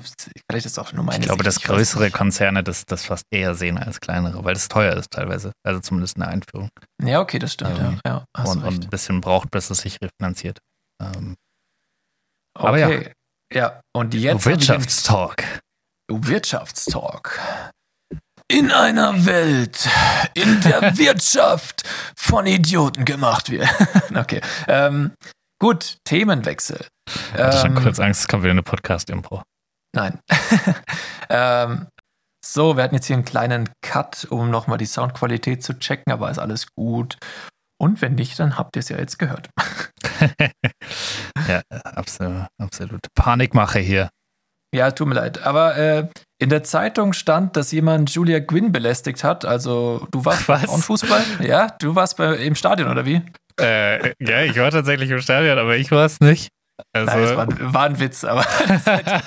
[0.50, 3.78] vielleicht ist auch nur meine Ich glaube, dass größere Konzerne das, das fast eher sehen
[3.78, 5.52] als kleinere, weil es teuer ist teilweise.
[5.66, 6.70] Also zumindest eine Einführung.
[7.04, 7.78] Ja, okay, das stimmt.
[7.80, 10.60] Ähm, ja, ja und, und, ein bisschen braucht, bis es sich refinanziert.
[11.02, 11.36] Ähm,
[12.58, 12.68] okay.
[12.68, 13.12] Aber ja.
[13.54, 14.46] Ja, und jetzt.
[14.46, 15.62] Wirtschaftstalk.
[16.10, 17.40] Wirtschaftstalk
[18.48, 19.90] in einer Welt,
[20.34, 21.84] in der Wirtschaft
[22.16, 23.68] von Idioten gemacht wird.
[24.16, 24.42] okay.
[24.68, 25.14] Ähm,
[25.60, 26.86] gut, Themenwechsel.
[27.08, 29.44] Ich hatte schon ähm, kurz Angst, es kommt wieder eine Podcast-Impro.
[29.96, 30.20] Nein.
[31.30, 31.88] ähm,
[32.46, 36.30] so, wir hatten jetzt hier einen kleinen Cut, um nochmal die Soundqualität zu checken, aber
[36.30, 37.18] ist alles gut.
[37.80, 39.50] Und wenn nicht, dann habt ihr es ja jetzt gehört.
[41.48, 43.02] ja, absolut, absolut.
[43.16, 44.10] Panikmache hier.
[44.74, 45.44] Ja, tut mir leid.
[45.44, 46.08] Aber äh,
[46.40, 49.46] in der Zeitung stand, dass jemand Julia Gwynn belästigt hat.
[49.46, 50.66] Also, du warst Was?
[50.66, 51.24] beim Fußball?
[51.42, 53.22] Ja, du warst bei, im Stadion, oder wie?
[53.62, 56.50] Äh, ja, ich war tatsächlich im Stadion, aber ich war es nicht.
[56.92, 58.44] Also, Nein, das war, war ein Witz, aber
[58.86, 59.22] hätte,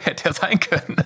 [0.00, 0.96] hätte ja sein können.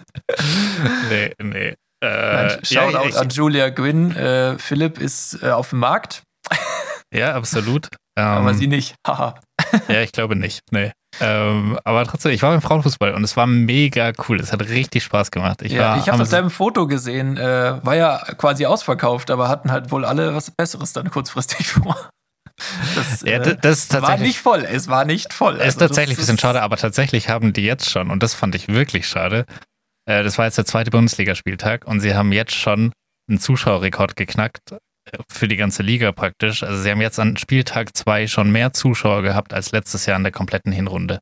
[1.09, 1.69] Nee, nee.
[1.69, 4.15] Äh, Nein, Shoutout ja, an Julia Gwynn.
[4.15, 6.23] Äh, Philipp ist äh, auf dem Markt.
[7.15, 7.89] Ja, absolut.
[8.17, 8.97] aber ähm, sie nicht.
[9.07, 9.41] Haha.
[9.89, 10.61] ja, ich glaube nicht.
[10.71, 10.93] Nee.
[11.21, 14.41] Ähm, aber trotzdem, ich war beim Frauenfußball und es war mega cool.
[14.41, 15.63] Es hat richtig Spaß gemacht.
[15.63, 19.71] Ich, ja, ich habe auf deinem Foto gesehen, äh, war ja quasi ausverkauft, aber hatten
[19.71, 21.97] halt wohl alle was Besseres dann kurzfristig vor.
[22.95, 24.65] Das, ja, das, das äh, war nicht voll.
[24.65, 25.55] Es war nicht voll.
[25.55, 28.35] Es ist also tatsächlich ein bisschen schade, aber tatsächlich haben die jetzt schon, und das
[28.35, 29.45] fand ich wirklich schade,
[30.07, 32.93] äh, das war jetzt der zweite Bundesligaspieltag und sie haben jetzt schon
[33.29, 34.77] einen Zuschauerrekord geknackt
[35.29, 36.63] für die ganze Liga praktisch.
[36.63, 40.23] Also sie haben jetzt an Spieltag 2 schon mehr Zuschauer gehabt als letztes Jahr in
[40.23, 41.21] der kompletten Hinrunde.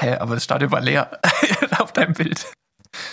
[0.00, 1.18] Hä, aber das Stadion war leer
[1.78, 2.46] auf deinem Bild.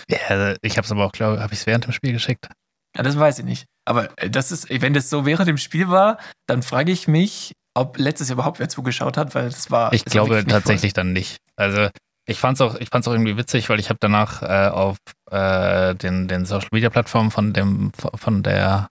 [0.08, 2.12] Ja, also ich habe es aber auch, glaube ich, habe ich es während dem Spiel
[2.12, 2.48] geschickt.
[2.96, 3.66] Ja, das weiß ich nicht.
[3.84, 7.52] Aber äh, das ist, wenn das so während dem Spiel war, dann frage ich mich,
[7.74, 9.92] ob letztes Jahr überhaupt wer zugeschaut hat, weil das war.
[9.92, 11.04] Ich glaube tatsächlich voll.
[11.04, 11.38] dann nicht.
[11.56, 11.88] Also
[12.26, 14.96] ich fand's auch, ich fand's auch irgendwie witzig, weil ich habe danach äh, auf
[15.30, 18.88] äh, den, den Social Media Plattformen von dem von der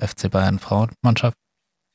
[0.00, 1.36] FC Bayern Frauenmannschaft.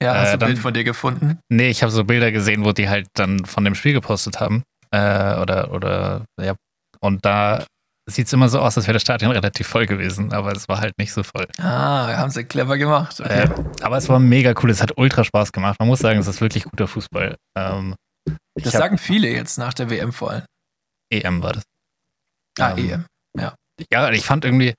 [0.01, 1.39] Ja, hast äh, du ein Bild von dir gefunden?
[1.49, 4.63] Nee, ich habe so Bilder gesehen, wo die halt dann von dem Spiel gepostet haben.
[4.91, 6.55] Äh, oder, oder, ja.
[7.01, 7.65] Und da
[8.09, 10.79] sieht es immer so aus, als wäre das Stadion relativ voll gewesen, aber es war
[10.79, 11.47] halt nicht so voll.
[11.57, 13.19] Ah, haben sie clever gemacht.
[13.19, 13.43] Okay.
[13.43, 15.77] Äh, aber es war mega cool, es hat ultra Spaß gemacht.
[15.79, 17.35] Man muss sagen, es ist wirklich guter Fußball.
[17.57, 17.95] Ähm,
[18.55, 20.45] das sagen viele jetzt nach der WM vor allem.
[21.12, 21.63] EM war das.
[22.59, 23.05] Ah, ähm, EM,
[23.38, 23.55] ja.
[23.91, 24.73] Ja, ich fand irgendwie,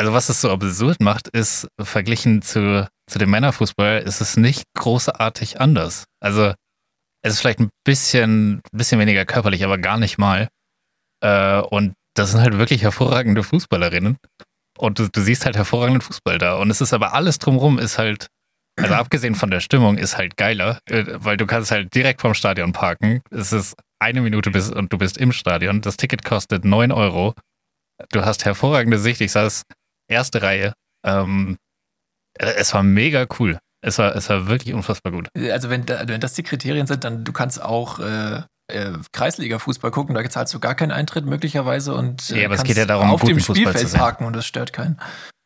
[0.00, 4.64] also was es so absurd macht, ist, verglichen zu, zu dem Männerfußball, ist es nicht
[4.74, 6.06] großartig anders.
[6.20, 6.54] Also
[7.22, 10.48] es ist vielleicht ein bisschen, bisschen weniger körperlich, aber gar nicht mal.
[11.22, 14.16] Äh, und das sind halt wirklich hervorragende Fußballerinnen.
[14.78, 16.56] Und du, du siehst halt hervorragenden Fußball da.
[16.56, 18.28] Und es ist aber alles drumrum ist halt,
[18.78, 22.32] also abgesehen von der Stimmung, ist halt geiler, äh, weil du kannst halt direkt vom
[22.32, 23.20] Stadion parken.
[23.30, 25.82] Es ist eine Minute bis und du bist im Stadion.
[25.82, 27.34] Das Ticket kostet 9 Euro.
[28.12, 29.20] Du hast hervorragende Sicht.
[29.20, 29.64] Ich saß
[30.10, 30.72] erste Reihe.
[31.06, 31.56] Ähm,
[32.38, 33.58] äh, es war mega cool.
[33.82, 35.28] Es war, es war wirklich unfassbar gut.
[35.50, 40.14] Also wenn, wenn das die Kriterien sind, dann du kannst auch äh, äh, Kreisliga-Fußball gucken,
[40.14, 43.10] da zahlst du gar keinen Eintritt möglicherweise und äh, ja, aber es geht ja darum,
[43.10, 44.98] auf dem Spielfeld parken und das stört keinen.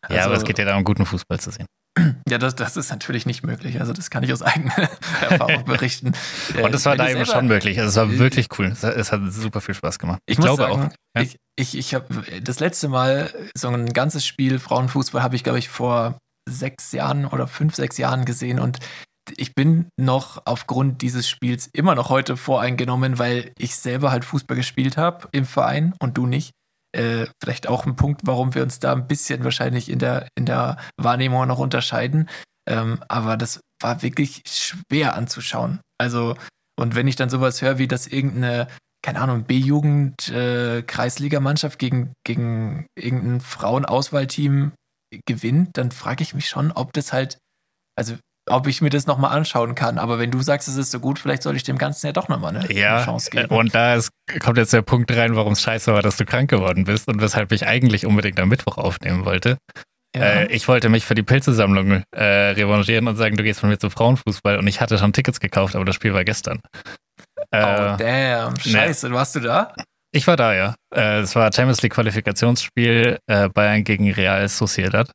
[0.02, 1.66] Also, ja, aber es geht ja darum, guten Fußball zu sehen.
[2.28, 3.78] Ja, das, das ist natürlich nicht möglich.
[3.78, 4.74] Also das kann ich aus eigener
[5.20, 6.12] Erfahrung berichten.
[6.60, 7.78] Und das war da eben schon möglich.
[7.78, 8.66] Also es war wirklich cool.
[8.66, 10.18] Es, es hat super viel Spaß gemacht.
[10.26, 10.90] Ich, ich glaube sagen, auch.
[11.14, 11.22] Ja?
[11.22, 15.58] Ich, ich, ich habe das letzte Mal so ein ganzes Spiel Frauenfußball habe ich, glaube
[15.58, 18.78] ich, vor sechs Jahren oder fünf, sechs Jahren gesehen und
[19.36, 24.56] ich bin noch aufgrund dieses Spiels immer noch heute voreingenommen, weil ich selber halt Fußball
[24.56, 26.52] gespielt habe im Verein und du nicht.
[26.94, 30.46] Äh, vielleicht auch ein Punkt, warum wir uns da ein bisschen wahrscheinlich in der, in
[30.46, 32.28] der Wahrnehmung noch unterscheiden.
[32.68, 35.80] Ähm, aber das war wirklich schwer anzuschauen.
[35.98, 36.36] Also,
[36.78, 38.68] und wenn ich dann sowas höre, wie dass irgendeine,
[39.04, 44.72] keine Ahnung, B-Jugend, äh, Kreisligamannschaft gegen, gegen irgendein Frauenauswahlteam
[45.26, 47.36] gewinnt, dann frage ich mich schon, ob das halt,
[47.96, 48.16] also
[48.48, 49.98] ob ich mir das nochmal anschauen kann.
[49.98, 52.28] Aber wenn du sagst, es ist so gut, vielleicht soll ich dem Ganzen ja doch
[52.28, 53.54] nochmal eine, ja, eine Chance geben.
[53.54, 56.48] Und da ist, kommt jetzt der Punkt rein, warum es scheiße war, dass du krank
[56.48, 59.58] geworden bist und weshalb ich eigentlich unbedingt am Mittwoch aufnehmen wollte.
[60.16, 60.22] Ja.
[60.22, 63.78] Äh, ich wollte mich für die Pilzesammlung äh, revanchieren und sagen, du gehst von mir
[63.78, 66.60] zum Frauenfußball und ich hatte schon Tickets gekauft, aber das Spiel war gestern.
[67.54, 68.56] Äh, oh, damn.
[68.58, 69.14] Scheiße, ne.
[69.14, 69.74] warst du da?
[70.12, 70.74] Ich war da, ja.
[70.94, 75.10] Äh, es war Champions League Qualifikationsspiel äh, Bayern gegen Real Sociedad.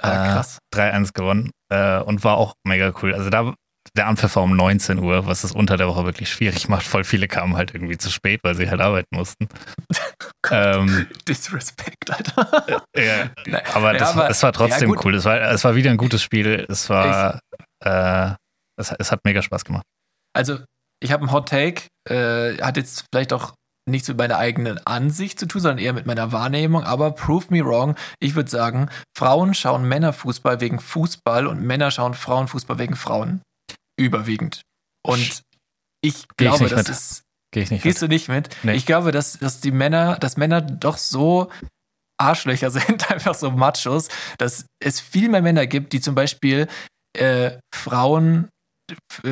[0.00, 0.58] Ah, krass.
[0.74, 3.14] 3-1 gewonnen äh, und war auch mega cool.
[3.14, 3.54] Also da
[3.96, 6.86] der Anpfiff war um 19 Uhr, was es unter der Woche wirklich schwierig macht.
[6.86, 9.48] Voll viele kamen halt irgendwie zu spät, weil sie halt arbeiten mussten.
[10.50, 12.84] ähm, Disrespect, Alter.
[12.96, 13.30] ja,
[13.74, 15.14] aber, ja, das, aber es war trotzdem ja, cool.
[15.16, 16.66] Es war, es war wieder ein gutes Spiel.
[16.68, 17.40] Es war,
[17.84, 18.30] äh,
[18.76, 19.84] es, es, hat mega Spaß gemacht.
[20.34, 20.60] Also,
[21.02, 21.82] ich habe einen Hot Take.
[22.08, 23.54] Äh, hat jetzt vielleicht auch
[23.88, 26.84] nichts mit meiner eigenen Ansicht zu tun, sondern eher mit meiner Wahrnehmung.
[26.84, 27.96] Aber prove me wrong.
[28.20, 33.42] Ich würde sagen, Frauen schauen Männerfußball wegen Fußball und Männer schauen Frauenfußball wegen Frauen.
[33.98, 34.62] Überwiegend.
[35.04, 35.42] Und
[36.00, 36.88] ich Geh glaube, ich das mit.
[36.88, 37.22] ist.
[37.52, 38.10] Geh ich nicht Gehst mit.
[38.10, 38.48] du nicht mit?
[38.62, 38.74] Nee.
[38.74, 41.50] Ich glaube, dass, dass die Männer, dass Männer doch so
[42.18, 46.68] Arschlöcher sind, einfach so Machos, dass es viel mehr Männer gibt, die zum Beispiel
[47.18, 48.48] äh, Frauen,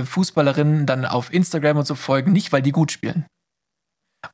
[0.05, 3.27] Fußballerinnen dann auf Instagram und so folgen, nicht weil die gut spielen,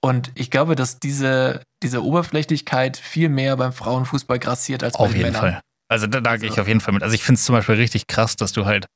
[0.01, 5.11] und ich glaube, dass diese, diese Oberflächlichkeit viel mehr beim Frauenfußball grassiert als bei auf
[5.11, 5.53] den jeden Männern.
[5.53, 5.61] Fall.
[5.89, 6.43] Also da, da also.
[6.43, 7.03] gehe ich auf jeden Fall mit.
[7.03, 8.87] Also ich finde es zum Beispiel richtig krass, dass du halt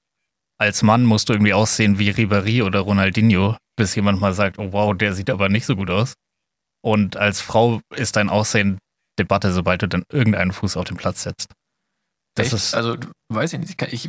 [0.58, 4.72] als Mann musst du irgendwie aussehen wie Ribéry oder Ronaldinho, bis jemand mal sagt, oh
[4.72, 6.14] wow, der sieht aber nicht so gut aus.
[6.82, 8.78] Und als Frau ist dein Aussehen
[9.18, 11.52] Debatte, sobald du dann irgendeinen Fuß auf den Platz setzt.
[12.36, 12.96] Das ist also
[13.32, 13.82] weiß ich nicht.
[13.92, 14.08] Ich,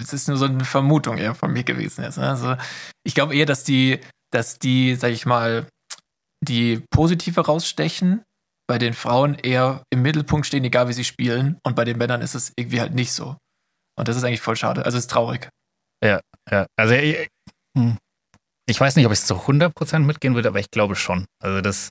[0.00, 2.18] es ist nur so eine Vermutung eher von mir gewesen jetzt.
[2.18, 2.28] Ne?
[2.28, 2.56] Also
[3.04, 4.00] ich glaube eher, dass die,
[4.32, 5.66] dass die, sag ich mal,
[6.46, 8.22] die positive rausstechen,
[8.68, 11.58] bei den Frauen eher im Mittelpunkt stehen, egal wie sie spielen.
[11.64, 13.36] Und bei den Männern ist es irgendwie halt nicht so.
[13.98, 14.84] Und das ist eigentlich voll schade.
[14.84, 15.48] Also es ist traurig.
[16.04, 16.66] Ja, ja.
[16.76, 17.28] Also ich,
[17.76, 17.96] hm.
[18.68, 21.26] ich weiß nicht, ob ich es zu 100% mitgehen würde, aber ich glaube schon.
[21.42, 21.88] Also dass,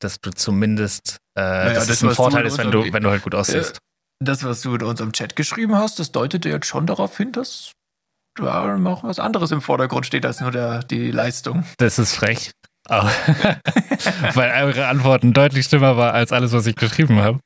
[0.00, 3.10] dass du zumindest, äh, naja, dass das, es ein Vorteil ist, wenn du, wenn du
[3.10, 3.78] halt gut aussiehst.
[4.24, 7.72] Das, was du in unserem Chat geschrieben hast, das deutet jetzt schon darauf hin, dass
[8.36, 11.64] da noch was anderes im Vordergrund steht als nur der, die Leistung.
[11.78, 12.52] Das ist frech.
[12.88, 12.94] Oh.
[14.34, 17.40] Weil eure Antworten deutlich schlimmer war als alles, was ich geschrieben habe.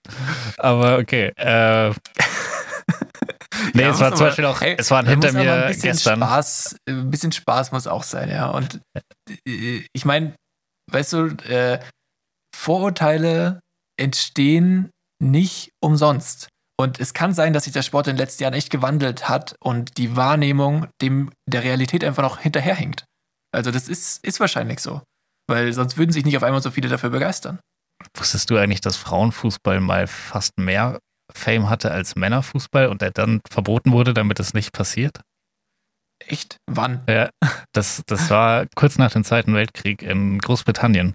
[0.59, 1.33] Aber okay.
[1.37, 1.91] Äh,
[3.75, 6.21] nee, ja, es war zum Beispiel auch, hey, es waren hinter mir ein gestern.
[6.21, 8.49] Spaß, ein bisschen Spaß muss auch sein, ja.
[8.49, 8.81] Und
[9.47, 10.35] äh, ich meine,
[10.91, 11.81] weißt du, äh,
[12.55, 13.61] Vorurteile
[13.99, 14.91] entstehen
[15.23, 16.49] nicht umsonst.
[16.79, 19.57] Und es kann sein, dass sich der Sport in den letzten Jahren echt gewandelt hat
[19.61, 23.05] und die Wahrnehmung dem der Realität einfach noch hinterherhängt.
[23.53, 25.01] Also das ist, ist wahrscheinlich so.
[25.49, 27.61] Weil sonst würden sich nicht auf einmal so viele dafür begeistern.
[28.15, 30.99] Wusstest du eigentlich, dass Frauenfußball mal fast mehr
[31.33, 35.21] Fame hatte als Männerfußball und der dann verboten wurde, damit es nicht passiert?
[36.19, 36.59] Echt?
[36.67, 37.03] Wann?
[37.09, 37.31] Ja,
[37.73, 41.15] das, das war kurz nach dem Zweiten Weltkrieg in Großbritannien,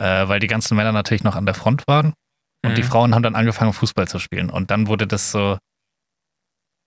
[0.00, 2.14] äh, weil die ganzen Männer natürlich noch an der Front waren
[2.66, 2.76] und mhm.
[2.76, 4.50] die Frauen haben dann angefangen, Fußball zu spielen.
[4.50, 5.58] Und dann wurde das so,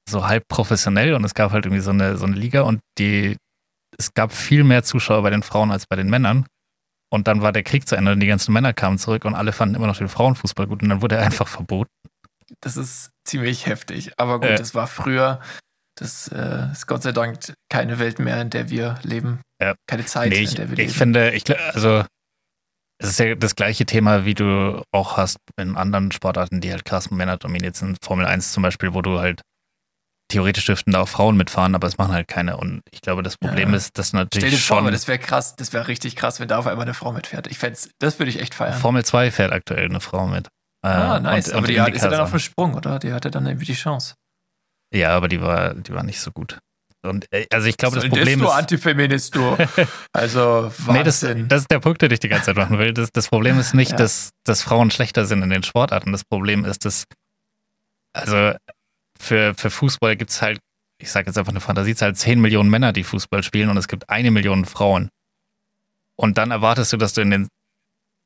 [0.10, 3.38] so halb professionell und es gab halt irgendwie so eine, so eine Liga und die,
[3.98, 6.46] es gab viel mehr Zuschauer bei den Frauen als bei den Männern.
[7.12, 9.52] Und dann war der Krieg zu Ende und die ganzen Männer kamen zurück und alle
[9.52, 11.90] fanden immer noch den Frauenfußball gut und dann wurde er einfach verboten.
[12.62, 14.12] Das ist ziemlich heftig.
[14.18, 14.56] Aber gut, äh.
[14.56, 15.40] das war früher.
[15.96, 17.40] Das äh, ist Gott sei Dank
[17.70, 19.42] keine Welt mehr, in der wir leben.
[19.62, 19.76] Ja.
[19.88, 20.90] Keine Zeit, nee, ich, in der wir leben.
[20.90, 22.06] Ich finde, ich, also
[23.02, 26.84] es ist ja das gleiche Thema, wie du auch hast in anderen Sportarten, die halt
[26.84, 27.98] krass Männer dominiert sind.
[28.04, 29.42] Formel 1 zum Beispiel, wo du halt
[30.30, 32.58] theoretisch dürften da auch Frauen mitfahren, aber es machen halt keine.
[32.58, 33.78] Und ich glaube, das Problem ja.
[33.78, 34.84] ist, dass natürlich Stell dir schon.
[34.84, 37.48] Vor, das wäre krass, das wäre richtig krass, wenn da auf einmal eine Frau mitfährt.
[37.48, 38.78] Ich fände das würde ich echt feiern.
[38.78, 40.50] Formel 2 fährt aktuell eine Frau mit.
[40.82, 41.48] Ah, äh, nice.
[41.48, 43.00] Und, aber und die hat, ist ja dann auf dem Sprung, oder?
[43.00, 44.16] Die hatte dann irgendwie die Chance.
[44.94, 46.60] Ja, aber die war, die war nicht so gut.
[47.02, 48.46] Und äh, also ich glaube, das Problem ist.
[48.46, 49.58] Du Antifeminist, du.
[50.14, 50.94] Also, Wahnsinn.
[50.94, 52.94] nee, das, das, ist der Punkt, den ich die ganze Zeit machen will.
[52.94, 53.98] Das, das Problem ist nicht, ja.
[53.98, 56.12] dass, dass Frauen schlechter sind in den Sportarten.
[56.12, 57.06] Das Problem ist, dass,
[58.14, 58.54] also
[59.18, 60.60] für, für Fußball gibt es halt
[61.02, 64.10] ich sage jetzt einfach eine Fantasiezahl, 10 Millionen Männer, die Fußball spielen und es gibt
[64.10, 65.10] eine Million Frauen.
[66.16, 67.48] Und dann erwartest du, dass du in den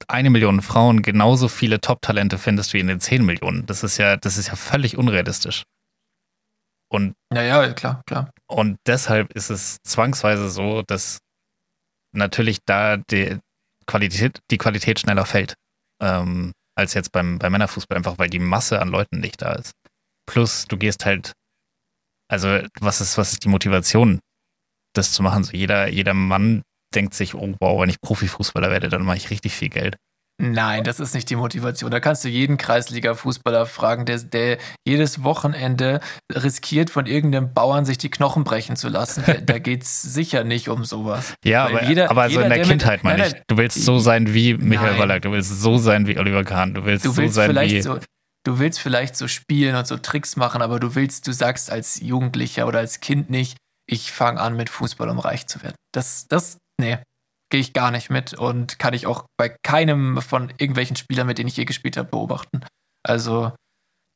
[0.08, 3.66] eine Million Frauen genauso viele Top-Talente findest wie in den 10 Millionen.
[3.68, 5.64] Das ist ja, das ist ja völlig unrealistisch.
[6.94, 8.30] Und, naja, klar, klar.
[8.48, 11.18] Und deshalb ist es zwangsweise so, dass
[12.16, 13.40] natürlich da die
[13.88, 15.56] Qualität, die Qualität schneller fällt,
[16.02, 19.72] ähm, als jetzt beim, beim Männerfußball, einfach weil die Masse an Leuten nicht da ist.
[20.28, 21.34] Plus, du gehst halt,
[22.30, 24.20] also was ist, was ist die Motivation,
[24.94, 25.44] das zu machen?
[25.44, 26.62] So jeder, jeder Mann
[26.94, 29.98] denkt sich, oh wow, wenn ich Profifußballer werde, dann mache ich richtig viel Geld.
[30.42, 31.92] Nein, das ist nicht die Motivation.
[31.92, 36.00] Da kannst du jeden Kreisliga-Fußballer fragen, der, der jedes Wochenende
[36.32, 39.24] riskiert, von irgendeinem Bauern sich die Knochen brechen zu lassen.
[39.46, 41.36] Da, geht es sicher nicht um sowas.
[41.46, 43.34] Ja, aber, jeder, aber so jeder, in der Kindheit meine ich.
[43.48, 46.84] Du willst so sein wie Michael Ballack, du willst so sein wie Oliver Kahn, du
[46.84, 47.82] willst, du willst so sein wie.
[47.82, 48.00] So,
[48.44, 52.00] du willst vielleicht so spielen und so Tricks machen, aber du willst, du sagst als
[52.02, 55.76] Jugendlicher oder als Kind nicht, ich fange an mit Fußball, um reich zu werden.
[55.94, 56.98] Das, das, nee,
[57.54, 61.38] gehe ich gar nicht mit und kann ich auch bei keinem von irgendwelchen Spielern, mit
[61.38, 62.66] denen ich je gespielt habe, beobachten.
[63.04, 63.52] Also,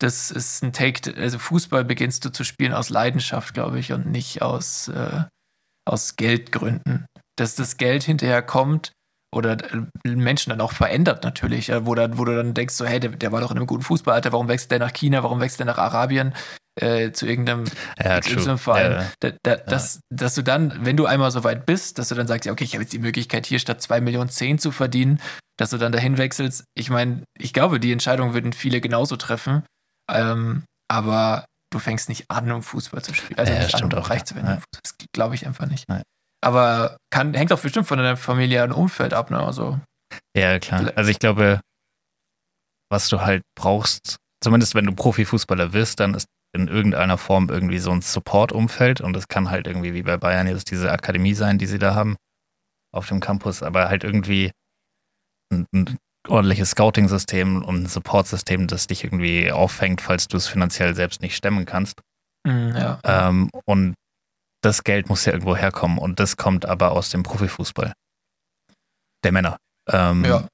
[0.02, 4.08] das ist ein Take, also Fußball beginnst du zu spielen aus Leidenschaft, glaube ich, und
[4.08, 5.26] nicht aus, äh,
[5.88, 7.06] aus Geldgründen.
[7.36, 8.92] Dass das Geld hinterher kommt
[9.32, 9.56] oder
[10.04, 13.32] Menschen dann auch verändert natürlich, wo, dann, wo du dann denkst, so, hey, der, der
[13.32, 15.78] war doch in einem guten Fußballalter, warum wechselt der nach China, warum wechselt der nach
[15.78, 16.34] Arabien?
[16.82, 17.66] Äh, zu irgendeinem,
[18.04, 18.92] ja, zu irgendeinem Verein.
[18.92, 19.12] Ja.
[19.20, 22.28] Da, da, dass, dass du dann, wenn du einmal so weit bist, dass du dann
[22.28, 25.20] sagst, ja, okay, ich habe jetzt die Möglichkeit, hier statt 2 Millionen 10 zu verdienen,
[25.58, 26.66] dass du dann dahin wechselst.
[26.76, 29.64] Ich meine, ich glaube, die Entscheidung würden viele genauso treffen.
[30.10, 33.40] Ähm, aber du fängst nicht an, um Fußball zu spielen.
[33.40, 34.62] Also ja, nicht an, um reich zu werden.
[34.72, 35.90] Das glaube ich einfach nicht.
[35.90, 36.04] Nein.
[36.42, 39.40] Aber kann, hängt auch bestimmt von deinem familiären Umfeld ab, ne?
[39.40, 39.80] Also,
[40.36, 40.92] ja, klar.
[40.96, 41.60] Also ich glaube,
[42.90, 46.28] was du halt brauchst, zumindest wenn du Profifußballer wirst, dann ist
[46.58, 50.48] in irgendeiner Form irgendwie so ein Support-Umfeld und das kann halt irgendwie wie bei Bayern
[50.48, 52.18] jetzt diese Akademie sein, die sie da haben
[52.94, 54.52] auf dem Campus, aber halt irgendwie
[55.52, 60.96] ein, ein ordentliches Scouting-System und ein Support-System, das dich irgendwie auffängt, falls du es finanziell
[60.96, 62.02] selbst nicht stemmen kannst.
[62.46, 63.00] Mhm, ja.
[63.04, 63.96] Ähm, und
[64.62, 67.94] das Geld muss ja irgendwo herkommen und das kommt aber aus dem Profifußball.
[69.24, 69.58] Der Männer.
[69.88, 70.48] Ähm, ja.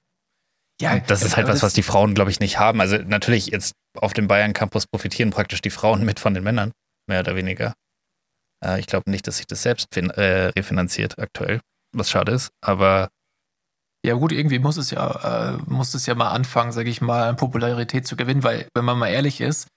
[0.84, 2.82] Ja, das ist halt was, was die Frauen, glaube ich, nicht haben.
[2.82, 6.72] Also natürlich jetzt auf dem Bayern Campus profitieren praktisch die Frauen mit von den Männern,
[7.08, 7.74] mehr oder weniger.
[8.64, 11.62] Äh, ich glaube nicht, dass sich das selbst äh, refinanziert aktuell,
[11.96, 13.10] was schade ist, aber
[14.06, 17.30] ja gut, irgendwie muss es ja, äh, muss es ja mal anfangen, sage ich mal,
[17.30, 19.68] an Popularität zu gewinnen, weil wenn man mal ehrlich ist,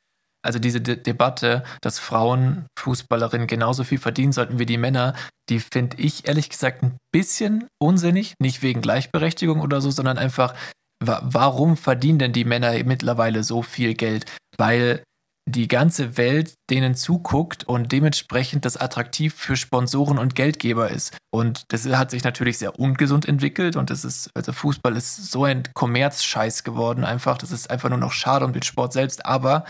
[0.44, 5.14] also diese De Debatte, dass Frauen Fußballerinnen genauso viel verdienen sollten wie die Männer,
[5.48, 10.54] die finde ich ehrlich gesagt ein bisschen unsinnig, nicht wegen Gleichberechtigung oder so, sondern einfach,
[11.02, 14.24] warum verdienen denn die Männer mittlerweile so viel Geld?
[14.56, 15.02] Weil
[15.48, 21.16] die ganze Welt denen zuguckt und dementsprechend das attraktiv für Sponsoren und Geldgeber ist.
[21.32, 25.44] Und das hat sich natürlich sehr ungesund entwickelt und das ist, also Fußball ist so
[25.44, 27.38] ein Kommerzscheiß geworden einfach.
[27.38, 29.24] Das ist einfach nur noch schade um den Sport selbst.
[29.24, 29.64] Aber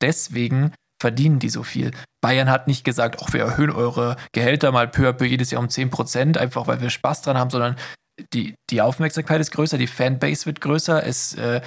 [0.00, 1.90] deswegen verdienen die so viel.
[2.22, 5.60] Bayern hat nicht gesagt, ach, wir erhöhen eure Gehälter mal peu à peu jedes Jahr
[5.60, 7.76] um 10 Prozent, einfach weil wir Spaß dran haben, sondern
[8.32, 11.60] die, die Aufmerksamkeit ist größer, die Fanbase wird größer, es äh,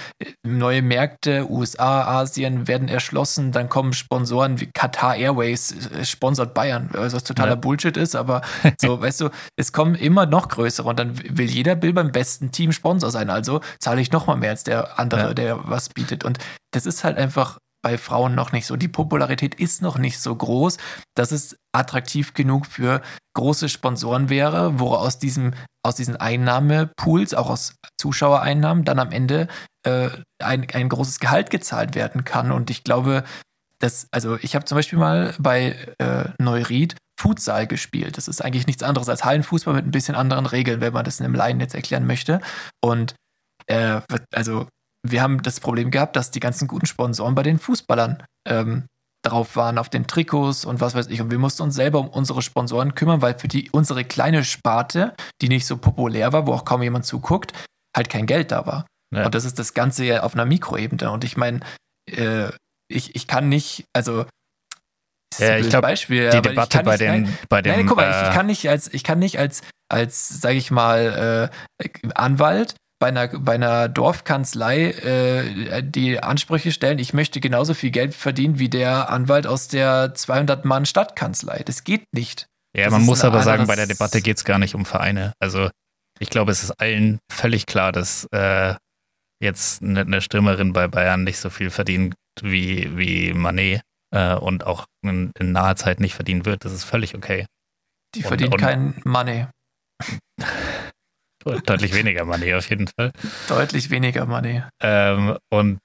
[0.43, 6.89] neue Märkte, USA, Asien werden erschlossen, dann kommen Sponsoren wie Qatar Airways, äh, sponsert Bayern,
[6.93, 7.55] was totaler ja.
[7.55, 8.41] Bullshit ist, aber
[8.81, 12.51] so, weißt du, es kommen immer noch größere und dann will jeder Bill beim besten
[12.51, 15.33] Team Sponsor sein, also zahle ich noch mal mehr als der andere, ja.
[15.33, 16.39] der was bietet und
[16.71, 18.77] das ist halt einfach bei Frauen noch nicht so.
[18.77, 20.79] Die Popularität ist noch nicht so groß,
[21.13, 23.03] dass es attraktiv genug für
[23.35, 25.53] große Sponsoren wäre, wo aus diesem
[25.85, 29.47] aus diesen Einnahmepools, auch aus Zuschauereinnahmen, dann am Ende
[29.83, 30.09] äh,
[30.43, 32.51] ein, ein großes Gehalt gezahlt werden kann.
[32.51, 33.23] Und ich glaube,
[33.77, 38.17] dass, also ich habe zum Beispiel mal bei äh, Neuried Futsal gespielt.
[38.17, 41.19] Das ist eigentlich nichts anderes als Hallenfußball mit ein bisschen anderen Regeln, wenn man das
[41.19, 42.41] in einem Laien jetzt erklären möchte.
[42.81, 43.13] Und
[43.67, 44.01] äh,
[44.33, 44.67] also
[45.11, 48.85] wir haben das Problem gehabt, dass die ganzen guten Sponsoren bei den Fußballern ähm,
[49.23, 51.21] drauf waren, auf den Trikots und was weiß ich.
[51.21, 55.13] Und wir mussten uns selber um unsere Sponsoren kümmern, weil für die unsere kleine Sparte,
[55.41, 57.53] die nicht so populär war, wo auch kaum jemand zuguckt,
[57.95, 58.85] halt kein Geld da war.
[59.13, 59.25] Ja.
[59.25, 61.09] Und das ist das Ganze ja auf einer Mikroebene.
[61.11, 61.61] Und ich meine,
[62.11, 62.49] äh,
[62.87, 64.25] ich, ich kann nicht, also
[65.39, 68.29] ja, ich glaube, Beispiel, die Debatte bei den, nein, bei den, nein, guck mal, äh,
[68.29, 71.51] ich, kann nicht als, ich kann nicht als, als, sage ich mal,
[71.81, 77.91] äh, Anwalt bei einer, bei einer Dorfkanzlei äh, die Ansprüche stellen, ich möchte genauso viel
[77.91, 81.63] Geld verdienen wie der Anwalt aus der 200-Mann-Stadtkanzlei.
[81.63, 82.47] Das geht nicht.
[82.75, 85.33] Ja, das man muss aber sagen, bei der Debatte geht es gar nicht um Vereine.
[85.39, 85.69] Also
[86.19, 88.75] ich glaube, es ist allen völlig klar, dass äh,
[89.41, 93.81] jetzt eine, eine Stürmerin bei Bayern nicht so viel verdient wie, wie Manet
[94.11, 96.65] äh, und auch in, in, naher Zeit nicht verdienen wird.
[96.65, 97.45] Das ist völlig okay.
[98.13, 99.47] Die verdient kein Money.
[101.45, 103.11] Deutlich weniger Money auf jeden Fall.
[103.47, 104.63] Deutlich weniger Money.
[104.81, 105.79] Ähm, und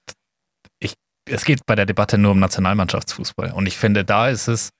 [0.78, 0.94] ich
[1.28, 3.52] es geht bei der Debatte nur um Nationalmannschaftsfußball.
[3.52, 4.70] Und ich finde, da ist es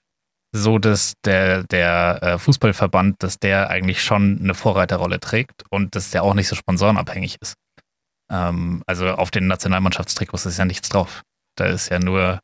[0.53, 6.11] so, dass der, der äh, Fußballverband, dass der eigentlich schon eine Vorreiterrolle trägt und dass
[6.11, 7.55] der auch nicht so sponsorenabhängig ist.
[8.31, 11.22] Ähm, also auf den Nationalmannschaftstrikots ist ja nichts drauf.
[11.57, 12.41] Da ist ja nur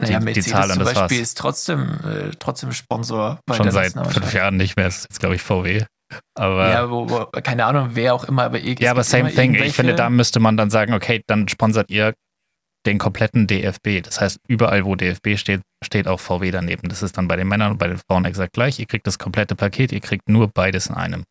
[0.00, 1.28] naja, die, die Zahl und das Beispiel war's.
[1.28, 3.38] ist trotzdem, äh, trotzdem Sponsor.
[3.52, 5.84] Schon seit fünf Jahren nicht mehr, das ist jetzt glaube ich VW.
[6.34, 8.44] Aber ja, wo, wo, keine Ahnung, wer auch immer.
[8.44, 9.54] Aber ja, aber same thing.
[9.54, 12.14] Ich finde, da müsste man dann sagen, okay, dann sponsert ihr
[12.86, 14.02] den kompletten DFB.
[14.02, 16.88] Das heißt, überall, wo DFB steht, steht auch VW daneben.
[16.88, 18.78] Das ist dann bei den Männern und bei den Frauen exakt gleich.
[18.78, 21.24] Ihr kriegt das komplette Paket, ihr kriegt nur beides in einem.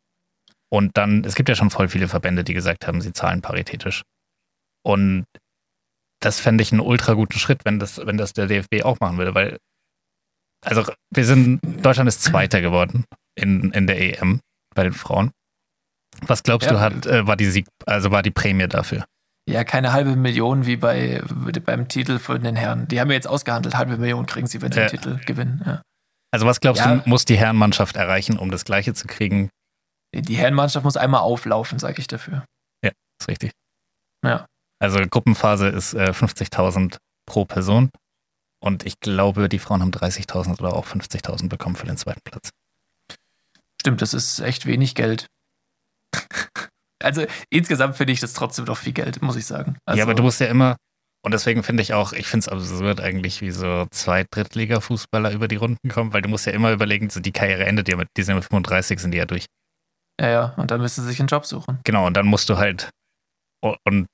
[0.70, 4.04] Und dann, es gibt ja schon voll viele Verbände, die gesagt haben, sie zahlen paritätisch.
[4.84, 5.26] Und
[6.22, 9.18] das fände ich einen ultra guten Schritt, wenn das, wenn das der DFB auch machen
[9.18, 9.58] würde, weil,
[10.64, 13.06] also wir sind, Deutschland ist Zweiter geworden
[13.36, 14.40] in, in der EM
[14.76, 15.32] bei den Frauen.
[16.22, 19.06] Was glaubst ja, du, hat, äh, war die Sieg, also war die Prämie dafür?
[19.50, 21.22] Ja, keine halbe Million wie bei,
[21.66, 22.88] beim Titel von den Herren.
[22.88, 24.88] Die haben ja jetzt ausgehandelt, halbe Million kriegen sie, wenn sie ja.
[24.88, 25.64] den Titel gewinnen.
[25.66, 25.82] Ja.
[26.32, 29.50] Also was glaubst du, muss die Herrenmannschaft erreichen, um das Gleiche zu kriegen?
[30.14, 32.46] Die Herrenmannschaft muss einmal auflaufen, sage ich dafür.
[32.84, 33.52] Ja, ist richtig.
[34.26, 34.46] Ja.
[34.80, 37.90] Also Gruppenphase ist äh, 50.000 pro Person
[38.64, 42.52] und ich glaube, die Frauen haben 30.000 oder auch 50.000 bekommen für den zweiten Platz.
[43.82, 45.26] Stimmt, das ist echt wenig Geld.
[47.02, 49.76] also insgesamt finde ich das trotzdem doch viel Geld, muss ich sagen.
[49.88, 50.76] Also, ja, aber du musst ja immer,
[51.26, 55.48] und deswegen finde ich auch, ich finde es absurd eigentlich, wie so zwei Drittliga-Fußballer über
[55.48, 58.08] die Runden kommen, weil du musst ja immer überlegen, so die Karriere endet ja mit,
[58.18, 59.48] die sind mit 35, sind die ja durch.
[60.20, 61.80] Ja, ja, und dann müssen sie sich einen Job suchen.
[61.84, 62.92] Genau, und dann musst du halt,
[63.64, 64.06] und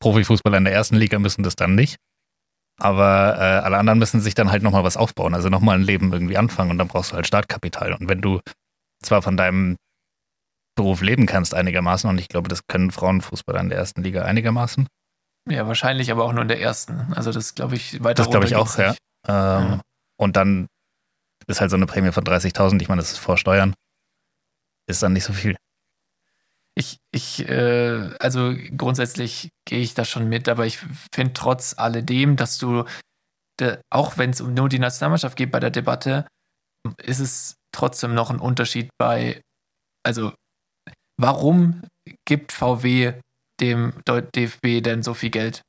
[0.00, 1.98] Profifußballer in der ersten Liga müssen das dann nicht.
[2.80, 6.12] Aber äh, alle anderen müssen sich dann halt nochmal was aufbauen, also nochmal ein Leben
[6.12, 7.92] irgendwie anfangen und dann brauchst du halt Startkapital.
[7.92, 8.40] Und wenn du
[9.04, 9.76] zwar von deinem
[10.76, 14.88] Beruf leben kannst einigermaßen und ich glaube, das können Frauenfußballer in der ersten Liga einigermaßen.
[15.48, 17.12] Ja, wahrscheinlich, aber auch nur in der ersten.
[17.14, 18.22] Also das glaube ich weiter.
[18.22, 18.94] Das glaube ich auch, ja.
[19.26, 19.34] Ähm,
[19.72, 19.80] ja.
[20.16, 20.66] Und dann
[21.46, 23.74] ist halt so eine Prämie von 30.000, ich meine, das ist vor Steuern,
[24.86, 25.56] ist dann nicht so viel.
[26.76, 30.78] Ich, ich, äh, also grundsätzlich gehe ich da schon mit, aber ich
[31.14, 32.84] finde trotz alledem, dass du,
[33.60, 36.26] de, auch wenn es um nur die Nationalmannschaft geht bei der Debatte,
[36.98, 39.40] ist es trotzdem noch ein Unterschied bei,
[40.04, 40.32] also
[41.20, 41.82] warum
[42.26, 43.14] gibt VW
[43.60, 45.62] dem DFB denn so viel Geld?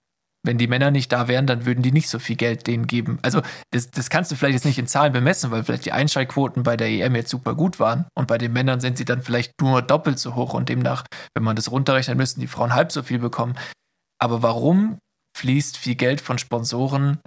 [0.44, 3.18] Wenn die Männer nicht da wären, dann würden die nicht so viel Geld denen geben.
[3.24, 3.42] Also
[3.72, 6.78] das, das kannst du vielleicht jetzt nicht in Zahlen bemessen, weil vielleicht die Einschaltquoten bei
[6.78, 9.82] der EM jetzt super gut waren und bei den Männern sind sie dann vielleicht nur
[9.82, 11.04] doppelt so hoch und demnach,
[11.36, 13.58] wenn man das runterrechnet, müssten die Frauen halb so viel bekommen.
[14.20, 15.00] Aber warum
[15.36, 17.20] fließt viel Geld von Sponsoren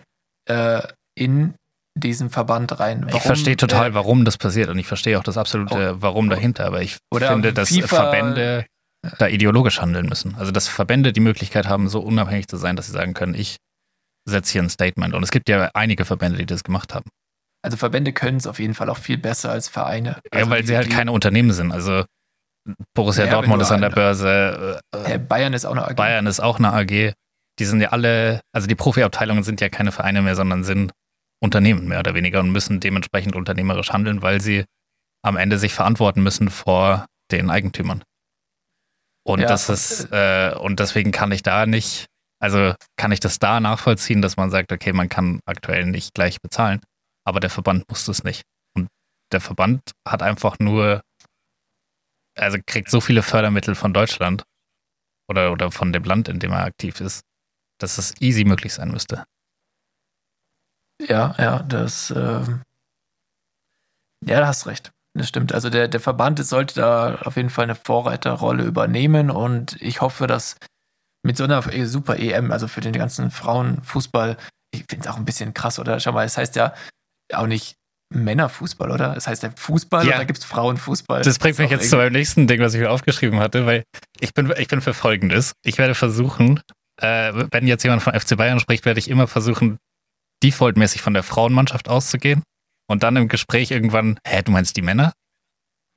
[0.49, 0.83] äh,
[1.17, 1.55] in
[1.99, 3.03] diesen Verband rein.
[3.05, 5.97] Warum, ich verstehe total, äh, warum das passiert und ich verstehe auch das absolute oh,
[6.01, 8.67] Warum dahinter, aber ich finde, dass FIFA, Verbände
[9.19, 10.35] da ideologisch handeln müssen.
[10.37, 13.57] Also dass Verbände die Möglichkeit haben, so unabhängig zu sein, dass sie sagen können, ich
[14.29, 15.15] setze hier ein Statement.
[15.15, 17.09] Und es gibt ja einige Verbände, die das gemacht haben.
[17.63, 20.21] Also Verbände können es auf jeden Fall auch viel besser als Vereine.
[20.31, 21.73] Also ja, weil sie halt keine Unternehmen sind.
[21.73, 22.05] Also
[22.95, 24.81] Borussia ja, Dortmund ist an der Börse.
[24.93, 25.97] Äh, Bayern ist auch eine AG.
[25.97, 27.15] Bayern ist auch eine AG.
[27.59, 30.93] Die sind ja alle, also die Profiabteilungen sind ja keine Vereine mehr, sondern sind
[31.41, 34.65] Unternehmen mehr oder weniger und müssen dementsprechend unternehmerisch handeln, weil sie
[35.23, 38.03] am Ende sich verantworten müssen vor den Eigentümern.
[39.27, 42.07] Und ja, das ist, äh, und deswegen kann ich da nicht,
[42.41, 46.41] also kann ich das da nachvollziehen, dass man sagt, okay, man kann aktuell nicht gleich
[46.41, 46.81] bezahlen,
[47.27, 48.43] aber der Verband muss das nicht.
[48.75, 48.89] Und
[49.33, 51.03] der Verband hat einfach nur,
[52.37, 54.45] also kriegt so viele Fördermittel von Deutschland
[55.29, 57.21] oder, oder von dem Land, in dem er aktiv ist,
[57.79, 59.25] dass es easy möglich sein müsste.
[61.01, 62.41] Ja, ja, das, äh,
[64.27, 64.91] ja, da hast recht.
[65.15, 65.53] Das stimmt.
[65.53, 70.27] Also der, der Verband sollte da auf jeden Fall eine Vorreiterrolle übernehmen und ich hoffe,
[70.27, 70.57] dass
[71.25, 74.37] mit so einer super EM, also für den ganzen Frauenfußball,
[74.73, 75.99] ich finde es auch ein bisschen krass, oder?
[75.99, 76.75] Schau mal, es heißt ja
[77.33, 77.75] auch nicht
[78.15, 79.17] Männerfußball, oder?
[79.17, 80.17] Es heißt ja Fußball ja.
[80.17, 81.23] oder gibt es Frauenfußball?
[81.23, 83.85] Das bringt das mich jetzt zu meinem nächsten Ding, was ich mir aufgeschrieben hatte, weil
[84.21, 85.53] ich bin, ich bin für Folgendes.
[85.65, 86.61] Ich werde versuchen,
[87.01, 89.79] äh, wenn jetzt jemand von FC Bayern spricht, werde ich immer versuchen,
[90.43, 92.43] defaultmäßig von der Frauenmannschaft auszugehen
[92.89, 95.13] und dann im Gespräch irgendwann, hä, du meinst die Männer?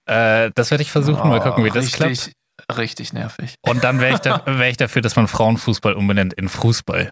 [0.08, 2.78] Äh, das werde ich versuchen, oh, mal gucken, wie richtig, das klappt.
[2.78, 3.56] Richtig nervig.
[3.62, 7.10] Und dann wäre ich, da, wär ich dafür, dass man Frauenfußball umbenennt in Fußball.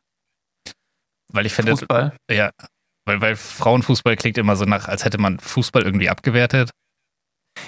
[1.32, 1.72] Weil ich finde.
[1.72, 2.16] Fußball?
[2.32, 2.52] Ja.
[3.06, 6.72] Weil, weil Frauenfußball klingt immer so nach, als hätte man Fußball irgendwie abgewertet.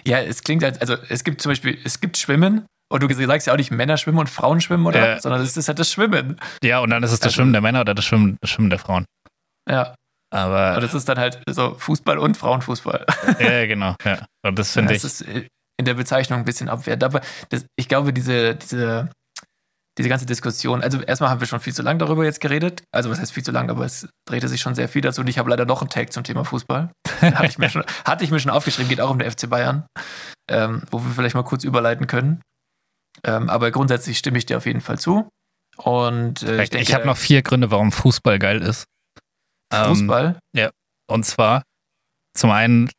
[0.06, 3.48] Ja, es klingt als, also es gibt zum Beispiel, es gibt Schwimmen und du sagst
[3.48, 5.18] ja auch nicht Männer schwimmen und Frauen schwimmen, oder?
[5.18, 6.40] Äh, Sondern es ist halt das Schwimmen.
[6.64, 8.70] Ja, und dann ist es das also, Schwimmen der Männer oder das Schwimmen, das Schwimmen
[8.70, 9.06] der Frauen.
[9.70, 9.96] Ja.
[10.34, 13.06] Aber, Aber das ist dann halt so Fußball und Frauenfußball.
[13.40, 13.96] Ja, genau.
[14.06, 14.26] Ja.
[14.44, 15.02] Und das finde ich.
[15.02, 15.50] Das ist
[15.82, 17.04] in der Bezeichnung ein bisschen abwertend.
[17.04, 19.10] Aber das, ich glaube, diese, diese,
[19.98, 22.84] diese ganze Diskussion, also erstmal haben wir schon viel zu lang darüber jetzt geredet.
[22.94, 25.28] Also was heißt viel zu lang, aber es drehte sich schon sehr viel dazu und
[25.28, 26.92] ich habe leider noch einen Tag zum Thema Fußball.
[27.22, 29.86] hatte, ich mir schon, hatte ich mir schon aufgeschrieben, geht auch um den FC Bayern,
[30.50, 32.42] ähm, wo wir vielleicht mal kurz überleiten können.
[33.26, 35.28] Ähm, aber grundsätzlich stimme ich dir auf jeden Fall zu.
[35.78, 38.86] Und äh, ich, denke, ich habe noch vier Gründe, warum Fußball geil ist.
[39.72, 40.26] Fußball?
[40.26, 40.70] Ähm, ja.
[41.10, 41.64] Und zwar
[42.38, 42.90] zum einen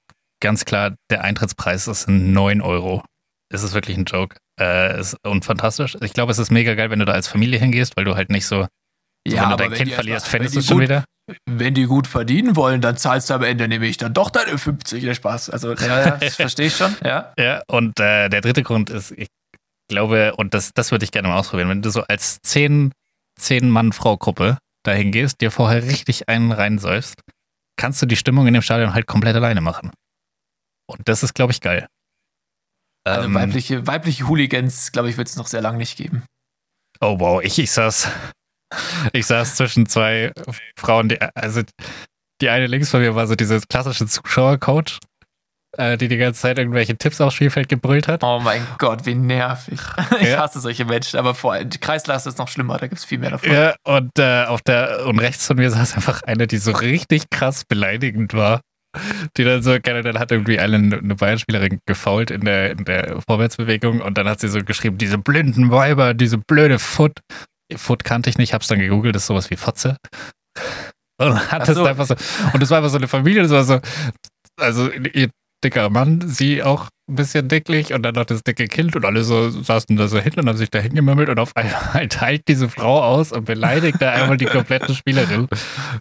[0.40, 3.04] ganz klar, der Eintrittspreis ist 9 Euro.
[3.52, 4.36] Es ist wirklich ein Joke.
[4.60, 5.96] Äh, ist, und fantastisch.
[6.02, 8.30] Ich glaube, es ist mega geil, wenn du da als Familie hingehst, weil du halt
[8.30, 8.66] nicht so,
[9.26, 11.04] ja, wenn du dein Kind verlierst, fändest du es schon wieder.
[11.48, 15.04] Wenn die gut verdienen wollen, dann zahlst du am Ende nämlich dann doch deine 50.
[15.04, 15.50] Der Spaß.
[15.50, 16.94] Also, ja, ja das verstehe ich schon.
[17.04, 19.28] Ja, ja und äh, der dritte Grund ist, ich
[19.88, 22.92] glaube, und das, das würde ich gerne mal ausprobieren, wenn du so als 10,
[23.38, 27.20] 10 Mann-Frau-Gruppe dahin gehst, dir vorher richtig einen reinsäufst,
[27.76, 29.90] kannst du die Stimmung in dem Stadion halt komplett alleine machen.
[30.86, 31.86] Und das ist, glaube ich, geil.
[33.04, 36.24] Also ähm, weibliche, weibliche Hooligans, glaube ich, wird es noch sehr lange nicht geben.
[37.00, 38.08] Oh wow, ich, ich saß,
[39.12, 40.32] ich saß zwischen zwei
[40.78, 41.62] Frauen, die, also
[42.40, 44.98] die eine links von mir war so diese klassische Zuschauercoach,
[45.78, 48.22] die die ganze Zeit irgendwelche Tipps aufs Spielfeld gebrüllt hat.
[48.22, 49.80] Oh mein Gott, wie nervig.
[50.20, 50.38] Ich ja.
[50.38, 53.30] hasse solche Menschen, aber vor allem Kreislauf ist noch schlimmer, da gibt es viel mehr
[53.30, 53.50] davon.
[53.50, 57.30] Ja, und, äh, auf der, und rechts von mir saß einfach eine, die so richtig
[57.30, 58.60] krass beleidigend war
[59.36, 63.20] die dann so, keine, dann hat irgendwie eine, eine Bayern-Spielerin gefault in der, in der
[63.26, 67.12] Vorwärtsbewegung und dann hat sie so geschrieben, diese blinden Weiber, diese blöde Foot.
[67.74, 69.96] Foot kannte ich nicht, hab's dann gegoogelt, das ist sowas wie Fotze.
[71.18, 71.74] Und hat so.
[71.74, 72.14] das einfach so,
[72.52, 73.80] und das war einfach so eine Familie, das war so,
[74.60, 75.30] also ihr
[75.62, 79.24] dicker Mann, sie auch ein bisschen dicklich und dann noch das dicke Kind und alle
[79.24, 82.68] so saßen da so hin und haben sich da hingemümmelt und auf einmal teilt diese
[82.68, 85.48] Frau aus und beleidigt da einmal die komplette Spielerin.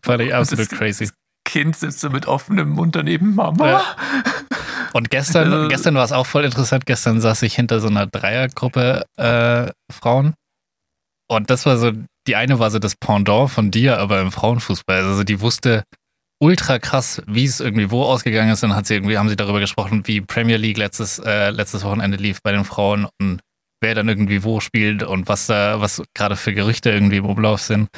[0.04, 1.10] Fand ich absolut crazy.
[1.44, 3.68] Kind sitzt so mit offenem Mund daneben, Mama.
[3.68, 3.96] Ja.
[4.94, 6.86] Und gestern, also, gestern war es auch voll interessant.
[6.86, 10.34] Gestern saß ich hinter so einer Dreiergruppe äh, Frauen.
[11.28, 11.92] Und das war so,
[12.28, 15.04] die eine war so das Pendant von dir, aber im Frauenfußball.
[15.04, 15.84] Also die wusste
[16.42, 18.64] ultra krass, wie es irgendwie wo ausgegangen ist.
[18.64, 22.18] Dann hat sie irgendwie, haben sie darüber gesprochen, wie Premier League letztes, äh, letztes Wochenende
[22.18, 23.40] lief bei den Frauen und
[23.80, 27.62] wer dann irgendwie wo spielt und was da, was gerade für Gerüchte irgendwie im Umlauf
[27.62, 27.90] sind.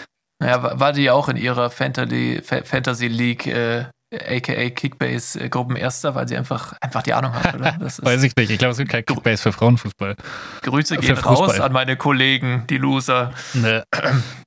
[0.41, 6.27] Ja, war die auch in ihrer Fantasy, Fantasy League, äh, aka Kickbase äh, Gruppenerster, weil
[6.27, 7.77] sie einfach, einfach die Ahnung hat, oder?
[7.79, 8.49] Weiß ich nicht.
[8.49, 10.15] Ich glaube, es gibt kein Kickbase für Frauenfußball.
[10.63, 13.83] Grüße gehen raus an meine Kollegen, die Loser, ne.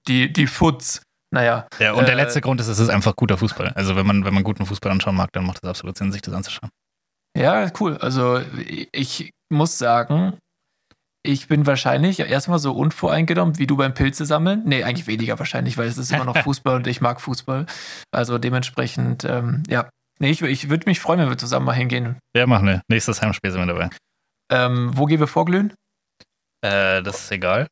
[0.07, 1.01] die, die Futz.
[1.37, 1.66] Naja.
[1.78, 3.72] Ja, und äh, der letzte Grund ist, es ist einfach guter Fußball.
[3.74, 6.22] Also wenn man, wenn man guten Fußball anschauen mag, dann macht es absolut Sinn, sich
[6.22, 6.70] das anzuschauen.
[7.37, 7.99] Ja, cool.
[7.99, 8.41] Also
[8.93, 10.39] ich muss sagen,
[11.22, 14.62] ich bin wahrscheinlich erstmal so unvoreingenommen wie du beim Pilze sammeln.
[14.64, 17.66] Nee, eigentlich weniger wahrscheinlich, weil es ist immer noch Fußball und ich mag Fußball.
[18.12, 19.91] Also dementsprechend, ähm, ja.
[20.18, 22.16] Nee, ich, ich würde mich freuen, wenn wir zusammen mal hingehen.
[22.34, 22.80] Ja, machen wir.
[22.89, 23.91] Nächstes Heimspiel sind wir dabei.
[24.51, 25.74] Ähm, wo gehen wir vorglühen?
[26.62, 27.66] Äh, das ist egal.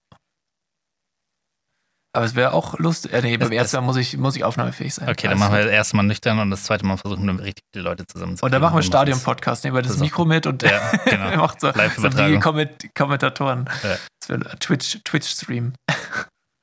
[2.14, 3.12] Aber es wäre auch lustig.
[3.12, 5.08] Äh, nee, beim ersten Mal muss ich, muss ich aufnahmefähig sein.
[5.08, 7.64] Okay, dann machen wir das erste Mal nüchtern und das zweite Mal versuchen wir richtig
[7.74, 10.62] die Leute zusammen zu Und dann machen wir Stadion-Podcast, nehmen wir das Mikro mit und
[10.62, 11.36] ja, genau.
[11.38, 13.68] macht so, so wie Komment Kommentatoren.
[13.82, 14.38] Ja.
[14.60, 15.72] Twitch, Twitch-Stream.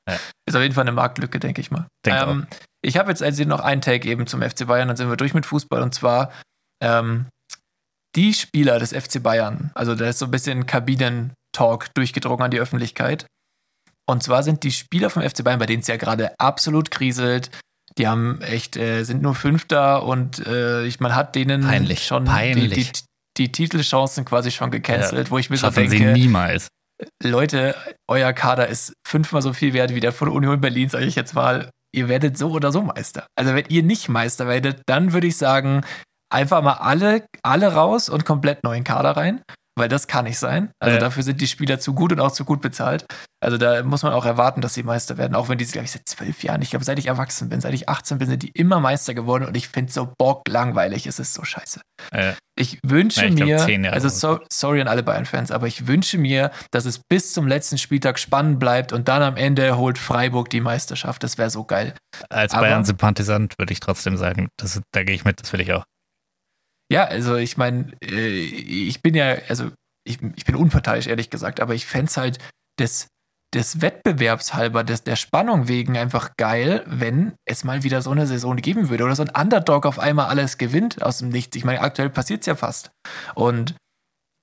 [0.10, 0.18] Ja.
[0.48, 1.86] Ist auf jeden Fall eine Marktlücke, denke ich mal.
[2.06, 2.48] Denk ähm,
[2.82, 5.34] ich habe jetzt also noch einen Tag eben zum FC Bayern, dann sind wir durch
[5.34, 6.32] mit Fußball und zwar
[6.82, 7.28] ähm,
[8.16, 9.72] die Spieler des FC Bayern.
[9.74, 13.26] Also da ist so ein bisschen Kabinen-Talk durchgedrungen an die Öffentlichkeit.
[14.12, 17.50] Und zwar sind die Spieler vom FC Bayern, bei denen es ja gerade absolut kriselt,
[17.98, 22.26] die haben echt, äh, sind nur Fünfter und äh, ich, man hat denen peinlich, schon
[22.26, 22.74] peinlich.
[22.74, 23.00] Die, die,
[23.38, 25.98] die, Titelchancen quasi schon gecancelt, ja, wo ich mir so denke.
[25.98, 26.68] Sie niemals.
[27.24, 27.74] Leute,
[28.10, 31.34] euer Kader ist fünfmal so viel wert wie der von Union Berlin, sage ich jetzt
[31.34, 31.70] mal.
[31.94, 33.28] Ihr werdet so oder so Meister.
[33.36, 35.86] Also wenn ihr nicht Meister werdet, dann würde ich sagen,
[36.30, 39.42] einfach mal alle, alle raus und komplett neuen Kader rein
[39.78, 40.72] weil das kann nicht sein.
[40.80, 41.00] Also ja.
[41.00, 43.06] dafür sind die Spieler zu gut und auch zu gut bezahlt.
[43.44, 45.92] Also da muss man auch erwarten, dass sie Meister werden, auch wenn die, glaube ich,
[45.92, 48.52] seit zwölf Jahren, ich glaube, seit ich erwachsen bin, seit ich 18 bin, sind die
[48.52, 51.82] immer Meister geworden und ich finde es so bock langweilig, es ist so scheiße.
[52.14, 52.36] Ja.
[52.56, 56.20] Ich wünsche ja, ich mir, glaub, also so, sorry an alle Bayern-Fans, aber ich wünsche
[56.20, 60.50] mir, dass es bis zum letzten Spieltag spannend bleibt und dann am Ende holt Freiburg
[60.52, 61.24] die Meisterschaft.
[61.24, 61.96] Das wäre so geil.
[62.30, 65.84] Als Bayern-Sympathisant würde ich trotzdem sagen, das, da gehe ich mit, das will ich auch.
[66.92, 69.72] Ja, also ich meine, äh, ich bin ja, also
[70.06, 72.38] ich, ich bin unparteiisch, ehrlich gesagt, aber ich fände es halt
[72.78, 73.08] des,
[73.56, 78.28] des Wettbewerbs halber, des, der Spannung wegen einfach geil, wenn es mal wieder so eine
[78.28, 81.56] Saison geben würde oder so ein Underdog auf einmal alles gewinnt aus dem Nichts.
[81.56, 82.92] Ich meine, aktuell passiert es ja fast.
[83.36, 83.74] Und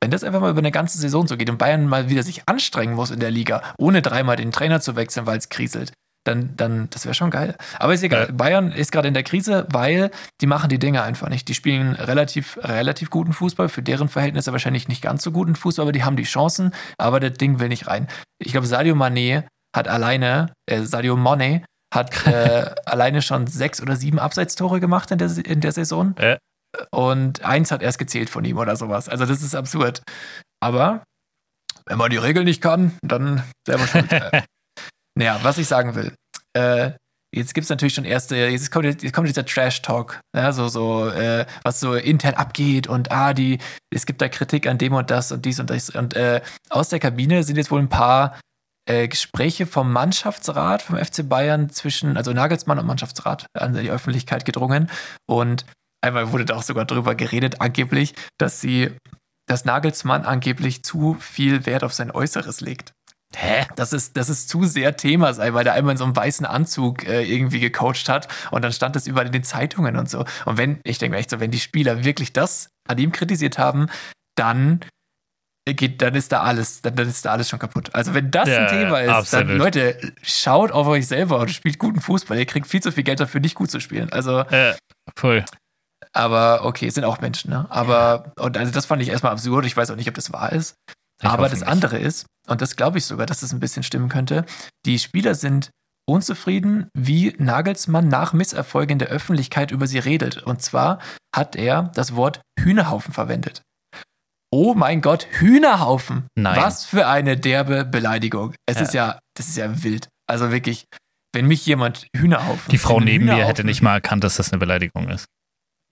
[0.02, 2.48] wenn das einfach mal über eine ganze Saison so geht und Bayern mal wieder sich
[2.48, 5.92] anstrengen muss in der Liga, ohne dreimal den Trainer zu wechseln, weil es kriselt,
[6.28, 7.56] dann, dann das wäre schon geil.
[7.78, 8.26] Aber ist egal.
[8.26, 8.32] Ja.
[8.32, 10.10] Bayern ist gerade in der Krise, weil
[10.40, 11.48] die machen die Dinge einfach nicht.
[11.48, 15.84] Die spielen relativ, relativ guten Fußball, für deren Verhältnisse wahrscheinlich nicht ganz so guten Fußball,
[15.84, 18.06] aber die haben die Chancen, aber das Ding will nicht rein.
[18.38, 23.96] Ich glaube, Sadio Mané hat alleine, äh, Sadio Mane hat äh, alleine schon sechs oder
[23.96, 26.16] sieben Abseitstore gemacht in der, in der Saison.
[26.16, 26.36] Äh.
[26.90, 29.08] Und eins hat erst gezählt von ihm oder sowas.
[29.08, 30.02] Also das ist absurd.
[30.60, 31.02] Aber
[31.86, 34.10] wenn man die Regeln nicht kann, dann selber schuld.
[35.18, 36.14] Naja, was ich sagen will.
[36.56, 36.92] Äh,
[37.34, 41.08] jetzt gibt es natürlich schon erste, jetzt kommt, jetzt kommt dieser Trash-Talk, ja, so, so,
[41.08, 43.58] äh, was so intern abgeht und ah, die,
[43.92, 45.90] es gibt da Kritik an dem und das und dies und das.
[45.90, 46.40] Und äh,
[46.70, 48.38] aus der Kabine sind jetzt wohl ein paar
[48.88, 54.44] äh, Gespräche vom Mannschaftsrat vom FC Bayern zwischen, also Nagelsmann und Mannschaftsrat an die Öffentlichkeit
[54.44, 54.88] gedrungen.
[55.26, 55.66] Und
[56.00, 58.92] einmal wurde da auch sogar drüber geredet, angeblich, dass sie,
[59.48, 62.92] dass Nagelsmann angeblich zu viel Wert auf sein Äußeres legt.
[63.36, 63.66] Hä?
[63.76, 66.46] Dass es, dass es zu sehr Thema sei, weil der einmal in so einem weißen
[66.46, 70.24] Anzug äh, irgendwie gecoacht hat und dann stand das überall in den Zeitungen und so.
[70.46, 73.58] Und wenn, ich denke mir echt so, wenn die Spieler wirklich das an ihm kritisiert
[73.58, 73.88] haben,
[74.34, 74.80] dann
[75.66, 77.94] geht, dann ist da alles, dann, dann ist da alles schon kaputt.
[77.94, 79.48] Also wenn das Ja, ein Thema ist, absolut.
[79.50, 82.38] dann Leute, schaut auf euch selber und spielt guten Fußball.
[82.38, 84.10] Ihr kriegt viel zu viel Geld dafür, nicht gut zu spielen.
[84.10, 84.74] Also, Äh,
[85.14, 85.44] voll.
[86.14, 87.66] aber okay, es sind auch Menschen, ne?
[87.68, 89.66] Aber, und also das fand ich erstmal absurd.
[89.66, 90.74] Ich weiß auch nicht, ob das wahr ist.
[91.22, 91.68] Ich aber das nicht.
[91.68, 94.44] andere ist, und das glaube ich sogar, dass es ein bisschen stimmen könnte,
[94.86, 95.70] die Spieler sind
[96.08, 100.42] unzufrieden, wie Nagelsmann nach Misserfolgen in der Öffentlichkeit über sie redet.
[100.42, 101.00] Und zwar
[101.34, 103.62] hat er das Wort Hühnerhaufen verwendet.
[104.50, 106.26] Oh mein Gott, Hühnerhaufen.
[106.34, 106.56] Nein.
[106.56, 108.54] Was für eine derbe Beleidigung.
[108.66, 108.82] Es Ja.
[108.82, 110.08] ist ja, das ist ja wild.
[110.26, 110.84] Also wirklich,
[111.34, 112.70] wenn mich jemand Hühnerhaufen.
[112.70, 115.26] Die Frau neben mir hätte nicht mal erkannt, dass das eine Beleidigung ist.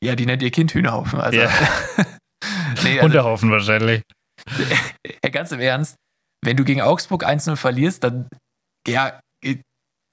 [0.03, 1.21] Ja, die nennt ihr Kind Hühnerhaufen.
[1.21, 1.51] Also, Ja.
[2.83, 4.03] nee, also, Hunderhaufen wahrscheinlich.
[5.23, 5.97] Ja, ganz im Ernst,
[6.45, 8.29] wenn du gegen Augsburg 1-0 verlierst, dann,
[8.87, 9.19] ja,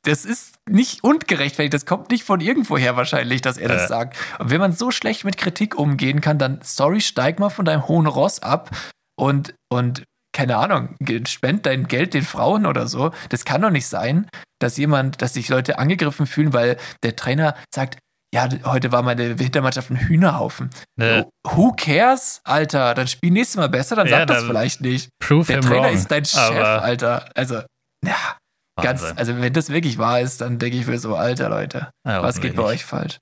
[0.05, 1.73] das ist nicht ungerechtfertigt.
[1.73, 3.87] Das kommt nicht von irgendwoher wahrscheinlich, dass er das Äh.
[3.87, 4.17] sagt.
[4.39, 7.87] Und wenn man so schlecht mit Kritik umgehen kann, dann, sorry, steig mal von deinem
[7.87, 8.69] hohen Ross ab
[9.17, 10.03] und, und
[10.35, 10.95] keine Ahnung,
[11.27, 13.11] spend dein Geld den Frauen oder so.
[13.29, 14.27] Das kann doch nicht sein,
[14.59, 17.99] dass jemand, dass sich Leute angegriffen fühlen, weil der Trainer sagt,
[18.33, 20.69] ja, heute war meine Hintermannschaft ein Hühnerhaufen.
[20.99, 22.95] Äh, Who cares, Alter?
[22.95, 25.09] Dann spiel nächstes Mal besser, dann Ja, sag das vielleicht nicht.
[25.19, 25.93] prove Der Trainer wrong.
[25.95, 27.29] ist dein Chef, Alter.
[27.35, 27.61] Also,
[28.03, 28.37] ja,
[28.81, 29.17] ganz, Wahnsinn.
[29.19, 32.41] also wenn das wirklich wahr ist, dann denke ich mir so, Alter, Leute, Ja, was
[32.41, 33.19] geht bei euch falsch?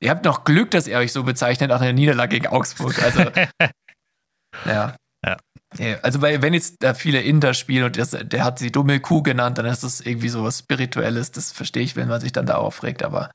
[0.00, 3.02] Ihr habt noch Glück, dass ihr euch so bezeichnet nach einer Niederlage gegen Augsburg.
[3.02, 3.20] Also,
[4.66, 4.94] ja.
[5.24, 5.36] Ja.
[5.78, 9.00] Ja, Also, weil, wenn jetzt da viele Inter spielen und das, der hat sie dumme
[9.00, 11.32] Kuh genannt, dann ist das irgendwie so was Spirituelles.
[11.32, 13.30] Das verstehe ich, wenn man sich dann da aufregt, aber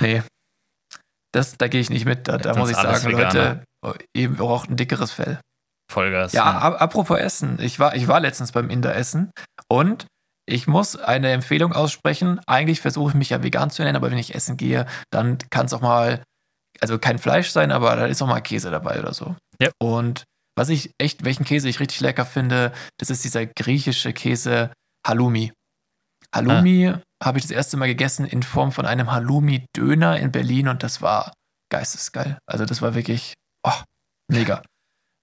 [0.00, 0.22] nee.
[1.34, 2.28] Das, da gehe ich nicht mit.
[2.28, 3.64] Da, da muss ich sagen, Veganer.
[3.84, 5.40] Leute, ihr braucht ein dickeres Fell.
[5.90, 6.32] Vollgas.
[6.32, 7.58] Ja, ap- apropos Essen.
[7.60, 9.30] Ich war, ich war letztens beim Inder essen
[9.70, 10.06] und
[10.46, 12.40] ich muss eine Empfehlung aussprechen.
[12.46, 15.66] Eigentlich versuche ich mich ja vegan zu ernähren, aber wenn ich essen gehe, dann kann
[15.66, 16.22] es auch mal,
[16.80, 19.36] also kein Fleisch sein, aber da ist auch mal Käse dabei oder so.
[19.60, 19.70] Ja.
[19.80, 20.24] Und
[20.56, 24.72] was ich echt, welchen Käse ich richtig lecker finde, das ist dieser griechische Käse
[25.06, 25.52] Halloumi.
[26.34, 30.82] Halloumi habe ich das erste Mal gegessen in Form von einem Halloumi-Döner in Berlin und
[30.82, 31.32] das war
[31.70, 32.38] geistesgeil.
[32.46, 33.34] Also das war wirklich
[33.66, 33.82] oh,
[34.30, 34.62] mega.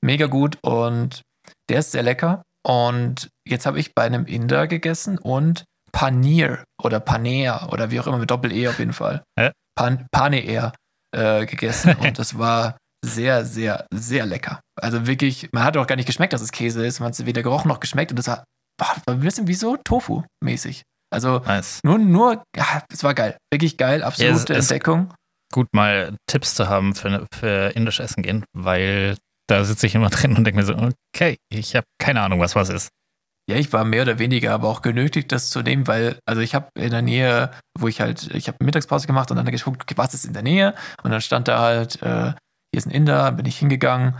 [0.01, 1.23] Mega gut und
[1.69, 2.41] der ist sehr lecker.
[2.65, 8.07] Und jetzt habe ich bei einem Inder gegessen und Paneer oder Paneer oder wie auch
[8.07, 9.23] immer mit Doppel-E auf jeden Fall.
[9.37, 9.51] Hä?
[9.75, 10.73] Pan Paneer
[11.15, 14.61] äh, gegessen und das war sehr, sehr, sehr lecker.
[14.79, 16.99] Also wirklich, man hat auch gar nicht geschmeckt, dass es Käse ist.
[16.99, 18.45] Man hat es weder gerochen noch geschmeckt und das war,
[18.77, 20.83] war ein bisschen wie so Tofu-mäßig.
[21.11, 21.79] Also Nice.
[21.83, 23.37] nur, nur, ja, es war geil.
[23.51, 25.13] Wirklich geil, absolute es- Entdeckung.
[25.51, 30.09] Gut, mal Tipps zu haben für, für indisch Essen gehen, weil da sitze ich immer
[30.11, 30.75] drin und denke mir so,
[31.15, 32.89] okay, ich habe keine Ahnung, was was ist.
[33.49, 36.53] Ja, ich war mehr oder weniger aber auch genötigt, das zu nehmen, weil, also ich
[36.53, 37.49] habe in der Nähe,
[37.79, 40.75] wo ich halt, ich habe Mittagspause gemacht und dann geguckt, was ist in der Nähe?
[41.01, 42.33] Und dann stand da halt, äh,
[42.71, 44.13] hier ist ein Inder, bin ich hingegangen.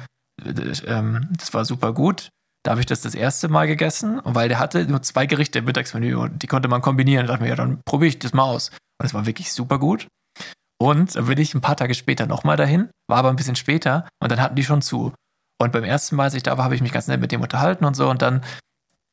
[0.44, 2.30] Äh, ähm, Das war super gut.
[2.64, 5.60] Da habe ich das das erste Mal gegessen, und weil der hatte nur zwei Gerichte
[5.60, 7.26] im Mittagsmenü und die konnte man kombinieren.
[7.26, 8.70] Da dachte ich mir, ja, dann probiere ich das mal aus.
[9.00, 10.08] Und es war wirklich super gut.
[10.82, 14.08] Und dann bin ich ein paar Tage später nochmal dahin, war aber ein bisschen später
[14.22, 15.14] und dann hatten die schon zu.
[15.62, 17.42] Und beim ersten Mal, als ich da war, habe ich mich ganz nett mit dem
[17.42, 18.42] unterhalten und so und dann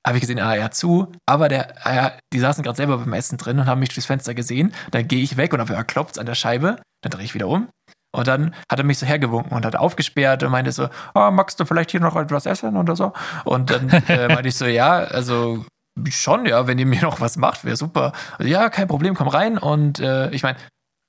[0.07, 3.12] habe ich gesehen, ah, er hat zu, aber der, ah, die saßen gerade selber beim
[3.12, 4.72] Essen drin und haben mich durchs Fenster gesehen.
[4.92, 6.76] Dann gehe ich weg und auf einmal klopft an der Scheibe.
[7.03, 7.68] Dann drehe ich wieder um.
[8.17, 11.61] Und dann hat er mich so hergewunken und hat aufgesperrt und meinte so, oh, magst
[11.61, 13.12] du vielleicht hier noch etwas essen oder so?
[13.45, 15.67] Und dann äh, meinte ich so, ja, also
[16.09, 18.12] schon, ja, wenn ihr mir noch was macht, wäre super.
[18.39, 19.59] Also, ja, kein Problem, komm rein.
[19.59, 20.57] Und äh, ich meine,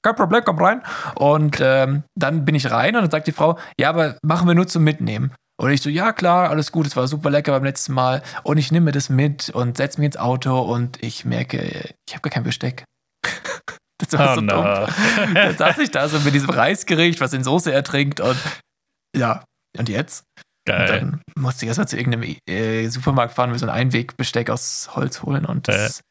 [0.04, 0.82] kein Problem, komm rein.
[1.16, 4.56] Und ähm, dann bin ich rein und dann sagt die Frau, ja, aber machen wir
[4.56, 5.34] nur zum Mitnehmen.
[5.60, 8.22] Und ich so, ja klar, alles gut, es war super lecker beim letzten Mal.
[8.44, 12.14] Und ich nehme mir das mit und setze mich ins Auto und ich merke, ich
[12.14, 12.84] habe gar kein Besteck.
[14.00, 14.54] Das war Oh so no.
[14.54, 15.34] dumm.
[15.34, 18.38] Dann saß ich da so mit diesem Reisgericht, was in Soße ertrinkt und
[19.16, 19.44] ja,
[19.78, 20.24] und jetzt?
[20.70, 24.90] Und dann musste ich erstmal zu irgendeinem äh, Supermarkt fahren, mir so ein Einwegbesteck aus
[24.96, 25.46] Holz holen.
[25.46, 26.02] Und das,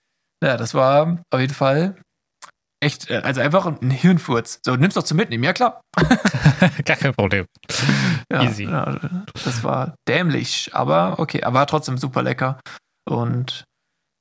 [0.43, 0.47] äh.
[0.49, 1.95] ja, das war auf jeden Fall
[2.82, 4.61] echt, äh, also einfach ein Hirnfurz.
[4.64, 5.82] So, nimmst doch zum Mitnehmen, ja klar.
[6.84, 7.45] Gar kein Problem.
[8.32, 8.64] Ja, Easy.
[8.64, 8.99] Ja,
[9.45, 12.59] das war dämlich, aber okay, aber war trotzdem super lecker.
[13.09, 13.64] Und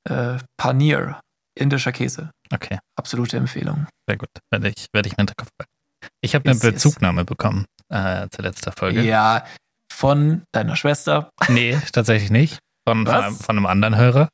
[0.08, 1.20] äh, Panier,
[1.58, 2.30] indischer Käse.
[2.52, 2.78] Okay.
[2.96, 3.86] Absolute Empfehlung.
[4.08, 4.28] Sehr gut.
[4.50, 5.72] Werde ich, werde ich mir Hinterkopf behalten.
[6.20, 7.26] Ich habe eine Bezugnahme yes.
[7.26, 9.02] bekommen äh, zur letzten Folge.
[9.02, 9.44] Ja,
[9.92, 11.30] von deiner Schwester.
[11.48, 12.58] Nee, tatsächlich nicht.
[12.86, 14.28] Von, von einem, von, einem, anderen Hörer.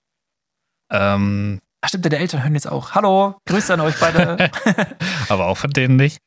[0.91, 2.95] Ähm, Ach stimmt, deine Eltern hören jetzt auch.
[2.95, 4.51] Hallo, Grüße an euch beide.
[5.29, 6.19] Aber auch von denen nicht.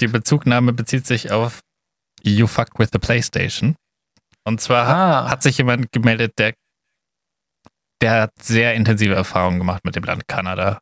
[0.00, 1.60] Die Bezugnahme bezieht sich auf
[2.22, 3.76] You Fucked with the PlayStation.
[4.44, 5.30] Und zwar ah.
[5.30, 6.54] hat sich jemand gemeldet, der,
[8.02, 10.80] der hat sehr intensive Erfahrungen gemacht mit dem Land Kanada.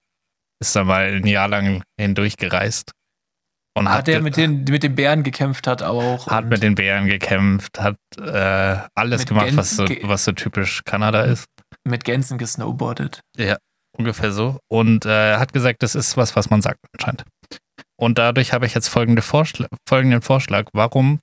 [0.60, 2.92] Ist da mal ein Jahr lang hindurch gereist.
[3.76, 6.26] Und hat, hat der mit den, mit den Bären gekämpft hat auch.
[6.28, 11.24] Hat mit den Bären gekämpft, hat äh, alles gemacht, was so, was so typisch Kanada
[11.24, 11.44] ist.
[11.84, 13.20] Mit Gänsen gesnowboardet.
[13.36, 13.58] Ja,
[13.96, 14.58] ungefähr so.
[14.68, 17.24] Und äh, hat gesagt, das ist was, was man sagt anscheinend.
[18.00, 20.68] Und dadurch habe ich jetzt folgende Vorschl folgenden Vorschlag.
[20.72, 21.20] Warum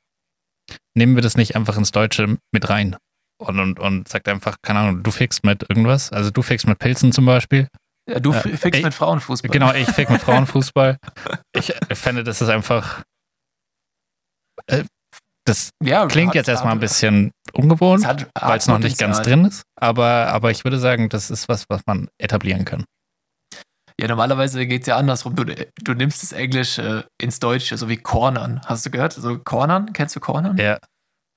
[0.96, 2.98] nehmen wir das nicht einfach ins Deutsche mit rein?
[3.40, 6.12] Und, und, und sagt einfach, keine Ahnung, du fickst mit irgendwas.
[6.12, 7.68] Also du fickst mit Pilzen zum Beispiel.
[8.10, 9.50] Ja, du äh, fickst ich, mit Frauenfußball.
[9.50, 10.98] Genau, ich fick mit Frauenfußball.
[11.56, 13.04] ich fände, das ist einfach.
[14.68, 14.84] Äh,
[15.46, 18.06] das ja, klingt jetzt erstmal ein bisschen ungewohnt,
[18.40, 19.64] weil es noch nicht ganz drin ist.
[19.76, 22.86] Aber, aber ich würde sagen, das ist was, was man etablieren kann.
[24.00, 25.36] Ja, normalerweise geht es ja andersrum.
[25.36, 28.62] Du, du nimmst das Englische ins Deutsche, so wie Cornern.
[28.66, 29.14] Hast du gehört?
[29.14, 29.92] So Cornern?
[29.94, 30.58] Kennst du Cornern?
[30.58, 30.80] Ja.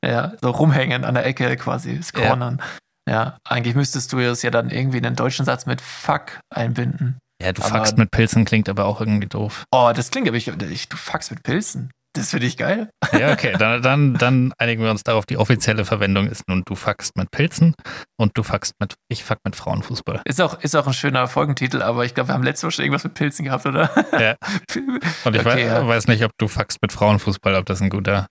[0.04, 2.58] Ja, so rumhängen an der Ecke quasi, das Cornern.
[2.58, 2.64] Ja.
[3.08, 7.18] Ja, eigentlich müsstest du es ja dann irgendwie in einen deutschen Satz mit Fuck einbinden.
[7.42, 9.64] Ja, du aber, fuckst mit Pilzen klingt aber auch irgendwie doof.
[9.70, 11.90] Oh, das klingt aber ich, ich du fuckst mit Pilzen.
[12.16, 12.88] Das finde ich geil.
[13.12, 15.26] Ja, okay, dann, dann, dann einigen wir uns darauf.
[15.26, 17.74] Die offizielle Verwendung ist nun, du fuckst mit Pilzen
[18.18, 20.22] und du fuckst mit, ich fuck mit Frauenfußball.
[20.24, 22.84] Ist auch, ist auch ein schöner Folgentitel, aber ich glaube, wir haben letztes Mal schon
[22.86, 23.90] irgendwas mit Pilzen gehabt, oder?
[24.18, 24.36] Ja.
[25.24, 25.86] Und ich okay, weiß, ja.
[25.86, 28.26] weiß, nicht, ob du fuckst mit Frauenfußball, ob das ein guter.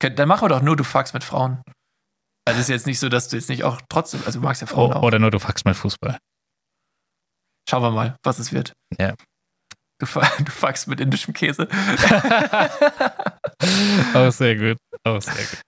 [0.00, 1.62] Dann machen wir doch nur, du fuckst mit Frauen.
[2.46, 4.68] Also ist jetzt nicht so, dass du jetzt nicht auch trotzdem, also du magst ja
[4.68, 5.02] Frauen oh, auch.
[5.02, 6.18] Oder nur, du fuckst mit Fußball.
[7.68, 8.72] Schauen wir mal, was es wird.
[8.98, 9.14] Ja.
[9.98, 10.06] Du,
[10.38, 11.68] du fuckst mit indischem Käse.
[14.14, 14.78] auch sehr gut.
[15.04, 15.60] Auch sehr gut.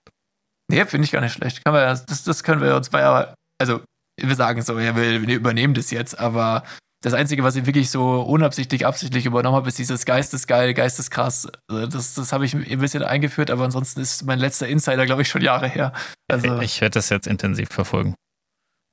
[0.71, 1.65] Nee, finde ich gar nicht schlecht.
[1.65, 3.81] Können wir, das, das können wir uns bei, also
[4.21, 6.63] wir sagen so, ja, wir, wir übernehmen das jetzt, aber
[7.01, 11.49] das Einzige, was ich wirklich so unabsichtlich, absichtlich übernommen habe, ist dieses geistesgeil, geisteskrass.
[11.71, 15.23] Also das, das habe ich ein bisschen eingeführt, aber ansonsten ist mein letzter Insider, glaube
[15.23, 15.93] ich, schon Jahre her.
[16.29, 18.15] Also, ich werde das jetzt intensiv verfolgen.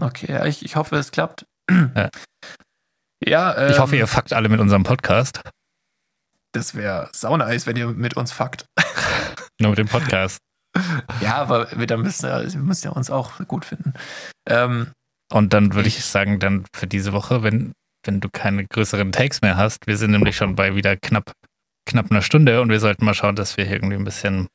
[0.02, 1.46] Okay, ich, ich hoffe, es klappt.
[1.70, 2.10] Ja.
[3.28, 5.42] Ja, ähm, ich hoffe, ihr ähm, fuckt alle mit unserem Podcast.
[6.52, 8.66] Das wäre saunice, wenn ihr mit uns fuckt.
[9.60, 10.38] Nur mit dem Podcast.
[11.22, 13.94] ja, aber wir, müssen, wir müssen ja uns auch gut finden.
[14.48, 14.92] Ähm,
[15.32, 17.74] Und dann würde ich, ich sagen, dann für diese Woche, wenn,
[18.06, 21.32] wenn du keine größeren Takes mehr hast, wir sind nämlich schon bei wieder knapp,
[21.86, 24.48] knapp einer Stunde und wir sollten mal schauen, dass wir hier irgendwie ein bisschen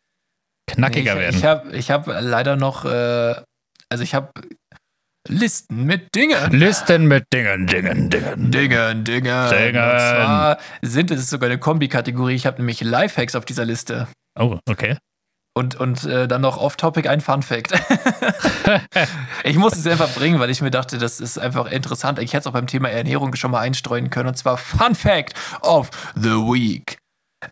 [0.66, 1.38] knackiger nee, ich, werden.
[1.38, 3.34] Ich habe ich hab leider noch, äh,
[3.88, 4.30] also ich habe
[5.28, 6.50] Listen mit Dingen.
[6.52, 8.50] Listen mit Dingen, Dingen, Dingen.
[8.50, 9.04] Dingen, Dingen.
[9.04, 9.82] Dingen.
[9.82, 12.34] Und zwar sind es sogar eine Kombi-Kategorie.
[12.34, 14.08] Ich habe nämlich Lifehacks auf dieser Liste.
[14.38, 14.96] Oh, okay.
[15.60, 17.74] Und, und äh, dann noch off-topic ein Fun-Fact.
[19.44, 22.18] ich muss es einfach bringen, weil ich mir dachte, das ist einfach interessant.
[22.18, 24.30] Ich hätte es auch beim Thema Ernährung schon mal einstreuen können.
[24.30, 26.96] Und zwar Fun-Fact of the Week.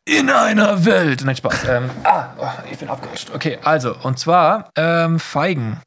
[0.07, 1.23] In einer Welt.
[1.23, 1.69] Nein, Spaß.
[1.69, 3.31] Ähm, ah, oh, ich bin abgerutscht.
[3.35, 5.83] Okay, also, und zwar ähm, Feigen.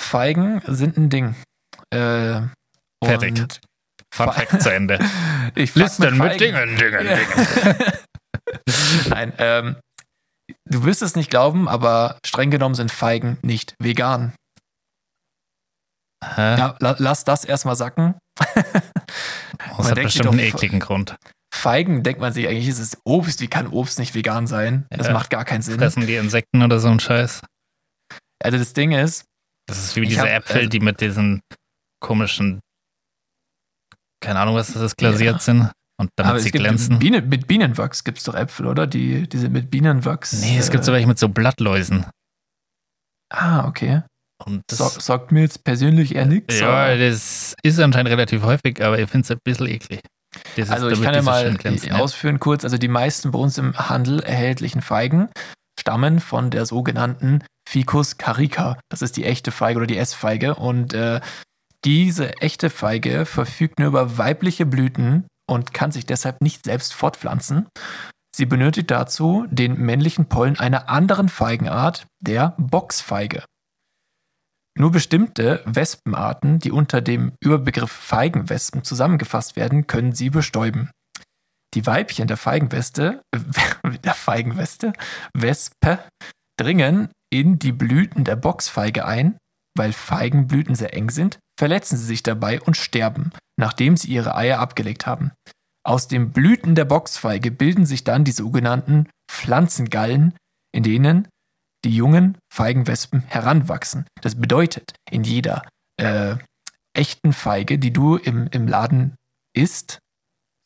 [0.00, 1.34] Feigen sind ein Ding.
[1.90, 2.42] Äh,
[3.04, 3.58] Fertig.
[4.14, 5.00] Fun Fact zu Ende.
[5.56, 7.06] ich Listen mit, Dingen, Dingen.
[7.08, 7.76] Dingen.
[9.08, 9.76] Nein, ähm,
[10.70, 14.34] du wirst es nicht glauben, aber streng genommen sind Feigen nicht vegan.
[16.24, 16.58] Hä?
[16.58, 18.14] Ja, la lass das erstmal sacken.
[18.38, 21.16] das hat bestimmt einen ekligen Grund.
[21.54, 23.40] Feigen denkt man sich eigentlich, ist es Obst.
[23.40, 24.86] Wie kann Obst nicht vegan sein?
[24.90, 25.12] Das ja.
[25.12, 25.78] macht gar keinen Sinn.
[25.78, 27.42] Fressen die Insekten oder so ein Scheiß?
[28.42, 29.24] Also das Ding ist,
[29.66, 31.40] das ist wie diese hab, Äpfel, äh, die mit diesen
[32.00, 32.60] komischen,
[34.20, 35.40] keine Ahnung, was das ist, glasiert ja.
[35.40, 35.72] sind.
[36.00, 36.98] Und damit Aber sie glänzen.
[36.98, 38.86] Biene, mit Bienenwachs gibt es doch Äpfel, oder?
[38.86, 40.40] Die, diese mit Bienenwachs.
[40.40, 42.06] Nee, es gibt so welche mit so Blattläusen.
[43.30, 44.02] Ah, okay.
[44.44, 46.60] Und das so, sagt mir jetzt persönlich eher nichts.
[46.60, 46.98] Ja, oder?
[46.98, 50.00] das ist anscheinend relativ häufig, aber ich finde es ein bisschen eklig.
[50.56, 51.56] Dieses, also ich kann ja mal
[51.92, 55.28] ausführen kurz, also die meisten bei uns im Handel erhältlichen Feigen
[55.80, 58.78] stammen von der sogenannten Ficus carica.
[58.88, 60.54] Das ist die echte Feige oder die Essfeige.
[60.54, 61.20] Und äh,
[61.84, 67.66] diese echte Feige verfügt nur über weibliche Blüten und kann sich deshalb nicht selbst fortpflanzen.
[68.34, 73.42] Sie benötigt dazu den männlichen Pollen einer anderen Feigenart, der Boxfeige.
[74.78, 80.90] Nur bestimmte Wespenarten, die unter dem Überbegriff Feigenwespen zusammengefasst werden, können sie bestäuben.
[81.74, 83.22] Die Weibchen der Feigenweste,
[84.04, 84.92] der Feigenweste,
[85.34, 85.98] Wespe,
[86.56, 89.36] dringen in die Blüten der Boxfeige ein,
[89.76, 94.60] weil Feigenblüten sehr eng sind, verletzen sie sich dabei und sterben, nachdem sie ihre Eier
[94.60, 95.32] abgelegt haben.
[95.84, 100.34] Aus den Blüten der Boxfeige bilden sich dann die sogenannten Pflanzengallen,
[100.72, 101.28] in denen
[101.84, 104.06] die jungen Feigenwespen heranwachsen.
[104.20, 105.68] Das bedeutet, in jeder
[106.00, 106.36] äh,
[106.96, 109.14] echten Feige, die du im, im Laden
[109.56, 109.98] isst,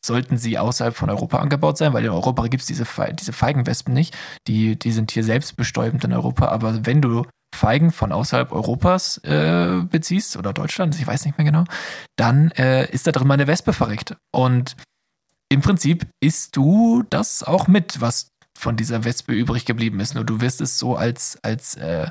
[0.05, 3.33] sollten sie außerhalb von Europa angebaut sein, weil in Europa gibt es diese, Fe diese
[3.33, 4.15] Feigenwespen nicht.
[4.47, 6.47] Die, die sind hier selbst bestäubend in Europa.
[6.47, 11.45] Aber wenn du Feigen von außerhalb Europas äh, beziehst oder Deutschland, ich weiß nicht mehr
[11.45, 11.63] genau,
[12.17, 14.15] dann äh, ist da drin mal eine Wespe verreckt.
[14.31, 14.75] Und
[15.49, 20.15] im Prinzip isst du das auch mit, was von dieser Wespe übrig geblieben ist.
[20.15, 22.09] Nur du wirst es so als, als äh,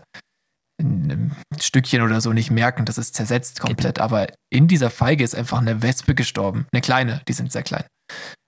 [0.80, 3.98] ein Stückchen oder so nicht merken, das ist zersetzt komplett.
[4.00, 6.66] Aber in dieser Feige ist einfach eine Wespe gestorben.
[6.72, 7.84] Eine kleine, die sind sehr klein.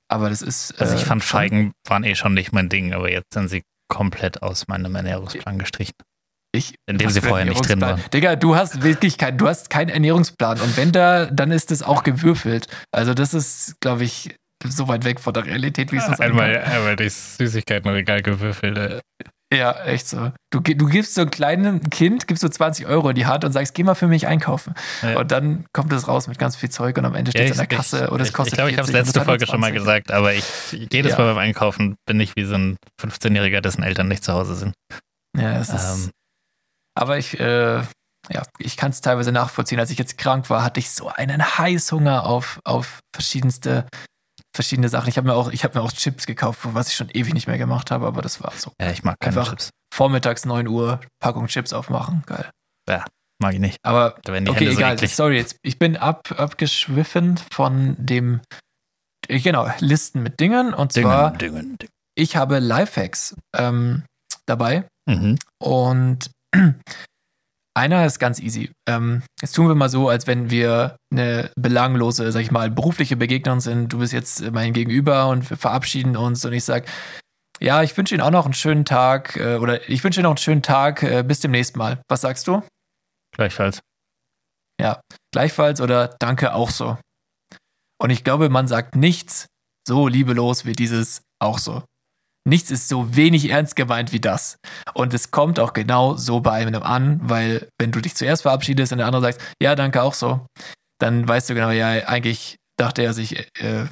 [0.09, 0.81] Aber das ist.
[0.81, 3.63] Also ich äh, fand Feigen waren eh schon nicht mein Ding, aber jetzt sind sie
[3.89, 5.95] komplett aus meinem Ernährungsplan gestrichen.
[6.55, 8.01] Ich, in dem sie vorher nicht drin waren.
[8.13, 10.61] Digga, du hast wirklich kein, du hast keinen Ernährungsplan.
[10.61, 12.69] Und wenn da, dann ist es auch gewürfelt.
[12.93, 16.57] Also das ist, glaube ich, so weit weg von der Realität, wie es das einmal,
[16.63, 18.79] einmal durchs Süßigkeitenregal gewürfelt.
[18.79, 19.01] Äh.
[19.53, 20.33] Ja, echt so.
[20.53, 23.51] Du, du gibst so einem kleinen Kind, gibst so 20 Euro in die Hand und
[23.51, 24.75] sagst, geh mal für mich einkaufen.
[25.03, 25.19] Ja.
[25.19, 27.63] Und dann kommt es raus mit ganz viel Zeug und am Ende steht es ja,
[27.65, 29.61] in der Kasse ich, oder es kostet Ich glaube, ich habe es letzte Folge schon
[29.61, 31.19] mal gesagt, aber ich jedes ja.
[31.19, 34.75] Mal beim Einkaufen bin ich wie so ein 15-Jähriger, dessen Eltern nicht zu Hause sind.
[35.37, 36.11] Ja, es ist.
[36.95, 37.83] Aber ich, äh,
[38.31, 39.81] ja, ich kann es teilweise nachvollziehen.
[39.81, 43.87] Als ich jetzt krank war, hatte ich so einen Heißhunger auf, auf verschiedenste
[44.55, 45.09] verschiedene Sachen.
[45.09, 47.49] Ich habe mir auch, ich habe mir auch Chips gekauft, was ich schon ewig nicht
[47.49, 48.73] mehr gemacht habe, aber das war so.
[48.81, 49.71] Ja, ich mag keine Einfach Chips.
[49.93, 52.49] Vormittags 9 Uhr Packung Chips aufmachen, geil.
[52.89, 53.05] Ja,
[53.41, 53.79] mag ich nicht.
[53.83, 54.99] Aber okay, egal.
[54.99, 58.41] So Sorry, jetzt ich bin ab, abgeschwiffen von dem
[59.29, 61.93] äh, genau Listen mit Dingen und Dingen, zwar Dingen, Dingen.
[62.15, 64.05] ich habe Lifehacks ähm,
[64.47, 65.39] dabei mhm.
[65.59, 66.31] und
[67.77, 68.71] einer ist ganz easy.
[68.89, 73.17] Ähm, jetzt tun wir mal so, als wenn wir eine belanglose, sag ich mal, berufliche
[73.17, 73.93] Begegnung sind.
[73.93, 76.87] Du bist jetzt mein Gegenüber und wir verabschieden uns und ich sag,
[77.61, 80.33] ja, ich wünsche Ihnen auch noch einen schönen Tag äh, oder ich wünsche Ihnen noch
[80.33, 81.03] einen schönen Tag.
[81.03, 82.03] Äh, bis demnächst mal.
[82.09, 82.63] Was sagst du?
[83.35, 83.81] Gleichfalls.
[84.81, 85.01] Ja,
[85.33, 86.99] gleichfalls oder danke auch so.
[88.01, 89.47] Und ich glaube, man sagt nichts
[89.87, 91.85] so liebelos wie dieses auch so.
[92.47, 94.59] Nichts ist so wenig ernst gemeint wie das.
[94.93, 98.93] Und es kommt auch genau so bei einem an, weil wenn du dich zuerst verabschiedest
[98.93, 100.47] und der andere sagt, ja, danke auch so,
[100.99, 103.87] dann weißt du genau, ja, eigentlich dachte er sich, äh,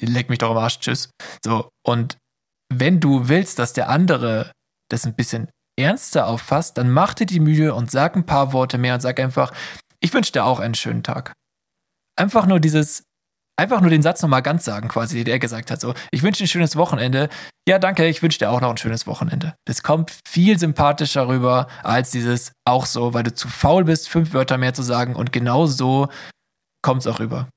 [0.00, 1.10] leck mich doch am Arsch, tschüss.
[1.44, 2.18] So, und
[2.72, 4.50] wenn du willst, dass der andere
[4.90, 8.78] das ein bisschen ernster auffasst, dann mach dir die Mühe und sag ein paar Worte
[8.78, 9.52] mehr und sag einfach,
[10.00, 11.32] ich wünsche dir auch einen schönen Tag.
[12.18, 13.04] Einfach nur dieses,
[13.58, 15.80] einfach nur den Satz nochmal ganz sagen, quasi, den er gesagt hat.
[15.80, 17.28] So, ich wünsche dir ein schönes Wochenende.
[17.68, 19.54] Ja, danke, ich wünsche dir auch noch ein schönes Wochenende.
[19.66, 24.32] Das kommt viel sympathischer rüber als dieses auch so, weil du zu faul bist, fünf
[24.32, 26.08] Wörter mehr zu sagen und genau so
[26.82, 27.48] kommt es auch rüber.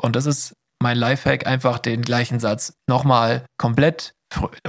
[0.00, 4.12] Und das ist mein Lifehack, einfach den gleichen Satz nochmal komplett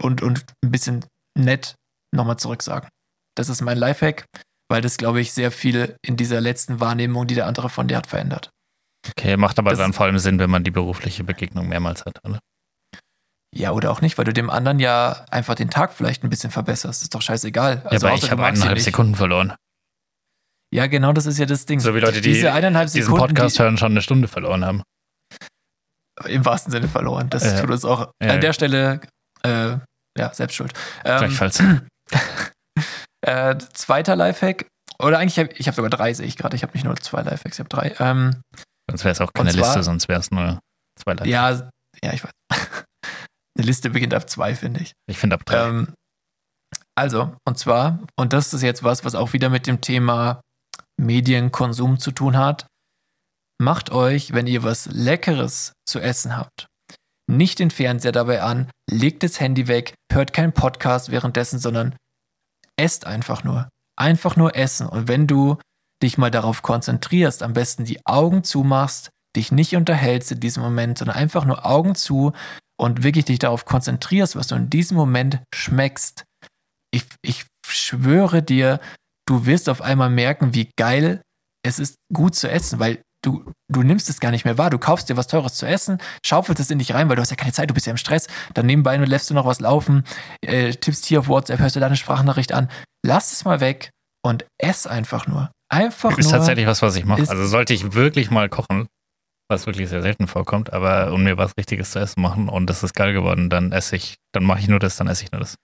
[0.01, 1.05] und, und ein bisschen
[1.37, 1.75] nett
[2.15, 2.89] nochmal zurücksagen.
[3.35, 4.25] Das ist mein Lifehack,
[4.69, 7.97] weil das, glaube ich, sehr viel in dieser letzten Wahrnehmung, die der andere von dir
[7.97, 8.49] hat, verändert.
[9.07, 12.19] Okay, macht aber das dann vor allem Sinn, wenn man die berufliche Begegnung mehrmals hat,
[12.25, 12.39] oder?
[13.55, 16.51] Ja, oder auch nicht, weil du dem anderen ja einfach den Tag vielleicht ein bisschen
[16.51, 17.01] verbesserst.
[17.01, 17.81] Ist doch scheißegal.
[17.85, 19.55] Also ja, aber ich habe eineinhalb Sekunden verloren.
[20.71, 21.79] Ja, genau, das ist ja das Ding.
[21.79, 24.63] So wie Leute, die Diese eineinhalb diesen Sekunden, Podcast die, hören, schon eine Stunde verloren
[24.63, 24.83] haben.
[26.25, 27.29] Im wahrsten Sinne verloren.
[27.29, 27.61] Das ja.
[27.61, 28.33] tut uns auch ja.
[28.33, 29.01] an der Stelle,
[29.43, 29.77] äh,
[30.17, 30.73] ja, selbst schuld.
[31.05, 31.63] Ähm, Gleichfalls.
[33.21, 34.67] äh, zweiter Lifehack,
[35.01, 36.55] oder eigentlich, hab, ich habe sogar drei, sehe ich gerade.
[36.55, 37.95] Ich habe nicht nur zwei Lifehacks, ich habe drei.
[37.99, 38.41] Ähm,
[38.89, 40.59] sonst wäre es auch keine zwar, Liste, sonst wäre es nur
[40.95, 41.29] zwei Lifehacks.
[41.29, 41.69] Ja,
[42.03, 42.31] ja, ich weiß.
[43.57, 44.93] Eine Liste beginnt ab zwei, finde ich.
[45.07, 45.67] Ich finde ab drei.
[45.67, 45.93] Ähm,
[46.95, 50.41] also, und zwar, und das ist jetzt was, was auch wieder mit dem Thema
[50.97, 52.67] Medienkonsum zu tun hat.
[53.61, 56.67] Macht euch, wenn ihr was Leckeres zu essen habt,
[57.27, 61.95] nicht den Fernseher dabei an, legt das Handy weg, hört keinen Podcast währenddessen, sondern
[62.77, 63.69] esst einfach nur
[63.99, 64.87] einfach nur essen.
[64.87, 65.57] Und wenn du
[66.01, 70.97] dich mal darauf konzentrierst, am besten die Augen zumachst, dich nicht unterhältst in diesem Moment,
[70.97, 72.33] sondern einfach nur Augen zu
[72.79, 76.23] und wirklich dich darauf konzentrierst, was du in diesem Moment schmeckst.
[76.91, 78.79] Ich, ich schwöre dir,
[79.27, 81.21] du wirst auf einmal merken, wie geil
[81.63, 84.69] es ist, gut zu essen, weil du, du nimmst es gar nicht mehr wahr.
[84.69, 87.29] Du kaufst dir was Teures zu essen, schaufelst es in dich rein, weil du hast
[87.29, 88.27] ja keine Zeit, du bist ja im Stress.
[88.53, 90.03] Dann nebenbei lässt du noch was laufen,
[90.41, 92.69] äh, tippst hier auf WhatsApp, hörst du deine Sprachnachricht an.
[93.05, 93.91] Lass es mal weg
[94.25, 95.51] und ess einfach nur.
[95.69, 96.33] Einfach ist nur.
[96.33, 97.21] tatsächlich was, was ich mache.
[97.21, 98.87] ist- Also sollte ich wirklich mal kochen,
[99.49, 102.83] was wirklich sehr selten vorkommt, aber um mir was Richtiges zu essen machen und das
[102.83, 105.39] ist geil geworden, dann esse ich, dann mache ich nur das, dann esse ich nur
[105.41, 105.55] das.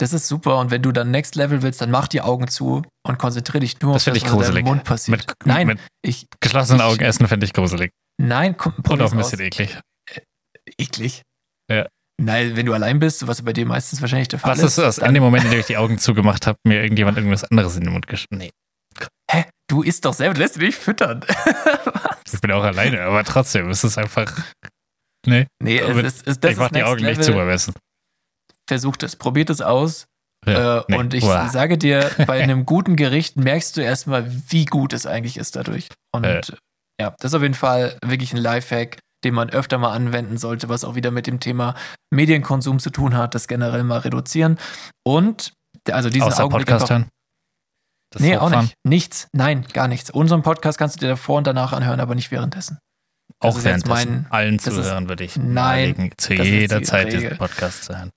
[0.00, 0.58] Das ist super.
[0.60, 3.80] Und wenn du dann Next Level willst, dann mach die Augen zu und konzentriere dich
[3.80, 4.64] nur Das auf das, was in deinem gruselig.
[4.64, 5.18] Mund passiert.
[5.26, 7.90] Mit, nein, mit ich, geschlossenen ich- Augen essen finde ich gruselig.
[8.20, 9.30] nein, komm, Und auch ein aus.
[9.30, 9.76] bisschen eklig.
[10.78, 11.22] eklig.
[11.70, 11.86] Ja.
[12.20, 14.98] Nein, wenn du allein bist, was bei dir meistens wahrscheinlich der Fall Was ist das?
[14.98, 17.82] An dem Moment, in dem ich die Augen zugemacht habe, mir irgendjemand irgendwas anderes in
[17.84, 18.38] den Mund geschnitten.
[18.38, 18.50] Nee?
[19.68, 21.24] Du isst doch selber, du lässt dich nicht füttern.
[22.32, 24.32] ich bin auch alleine, aber trotzdem, es ist einfach.
[25.26, 27.24] Nee, nee, Aber es ist, es, das ich mache ist die Augen nicht Level.
[27.24, 27.74] zu beim Essen.
[28.68, 30.06] Versucht es, probiert es aus.
[30.46, 30.96] Ja, äh, nee.
[30.96, 31.48] Und ich Uah.
[31.48, 35.88] sage dir, bei einem guten Gericht merkst du erstmal, wie gut es eigentlich ist dadurch.
[36.14, 36.40] Und Äh.
[37.00, 40.68] ja, das ist auf jeden Fall wirklich ein Lifehack, den man öfter mal anwenden sollte,
[40.68, 41.74] was auch wieder mit dem Thema
[42.10, 44.58] Medienkonsum zu tun hat, das generell mal reduzieren.
[45.04, 45.52] Und
[45.90, 47.08] also diesen Außer Augenblick Podcast hören.
[48.10, 48.64] Das Nee, auch Hochfahren.
[48.66, 48.76] nicht.
[48.86, 49.28] Nichts.
[49.32, 50.10] Nein, gar nichts.
[50.10, 52.78] Unseren Podcast kannst du dir davor und danach anhören, aber nicht währenddessen.
[53.40, 53.88] Das Auch währenddessen.
[54.22, 57.20] mein- Allen Zuhörern würde ich Nein, nahelegen, zu jeder Zeit Regel.
[57.20, 58.10] diesen Podcast zu hören.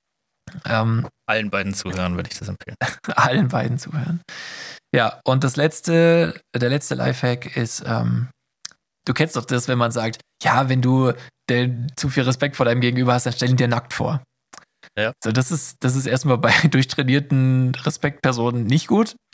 [0.66, 2.76] Ähm, Allen beiden Zuhörern würde ich das empfehlen.
[3.16, 4.22] allen beiden zuhören.
[4.94, 8.30] Ja, und das letzte, der letzte Lifehack ist, ähm,
[9.06, 11.14] du kennst doch das, wenn man sagt, ja, wenn du
[11.98, 14.24] zu viel Respekt vor deinem Gegenüber hast, dann stell ihn dir nackt vor.
[14.98, 15.14] Ja.
[15.24, 19.16] So, das ist, das ist erstmal bei durchtrainierten Respektpersonen nicht gut.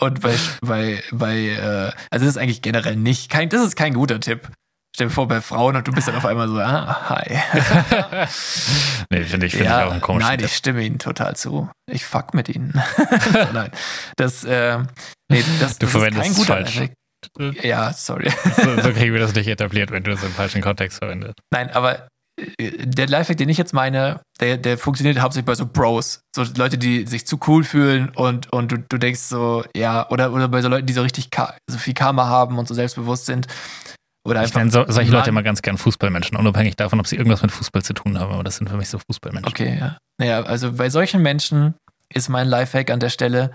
[0.00, 3.94] und bei, bei, bei äh, also das ist eigentlich generell nicht, kein, das ist kein
[3.94, 4.48] guter Tipp.
[4.94, 7.38] Stell dir vor, bei Frauen und du bist dann auf einmal so, ah, hi.
[9.10, 10.48] nee, finde ich, finde ich auch ein komischer Nein, Tipp.
[10.48, 11.70] ich stimme ihnen total zu.
[11.88, 12.72] Ich fuck mit ihnen.
[13.52, 13.70] nein,
[14.16, 14.78] das, äh,
[15.30, 16.74] nee, das, Du das verwendest ist kein guter falsch.
[16.80, 17.64] Lifehack.
[17.64, 18.30] Ja, sorry.
[18.56, 21.34] So, so kriegen wir das nicht etabliert, wenn du es im falschen Kontext verwendest.
[21.52, 22.08] Nein, aber
[22.58, 26.20] der Lifehack, den ich jetzt meine, der, der funktioniert hauptsächlich bei so Bros.
[26.34, 30.32] So Leute, die sich zu cool fühlen und, und du, du denkst so, ja, oder,
[30.32, 31.28] oder bei so Leuten, die so richtig
[31.68, 33.46] so viel Karma haben und so selbstbewusst sind.
[34.24, 37.42] Oder Ich nenne so, solche Leute immer ganz gern Fußballmenschen, unabhängig davon, ob sie irgendwas
[37.42, 39.50] mit Fußball zu tun haben, aber das sind für mich so Fußballmenschen.
[39.50, 39.98] Okay, ja.
[40.18, 41.74] Naja, also bei solchen Menschen
[42.12, 43.52] ist mein Lifehack an der Stelle,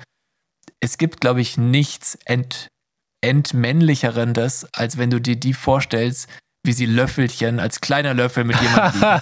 [0.80, 2.70] es gibt, glaube ich, nichts ent,
[3.22, 6.28] entmännlicherendes, als wenn du dir die vorstellst,
[6.66, 9.22] wie sie Löffelchen als kleiner Löffel mit jemandem liegen.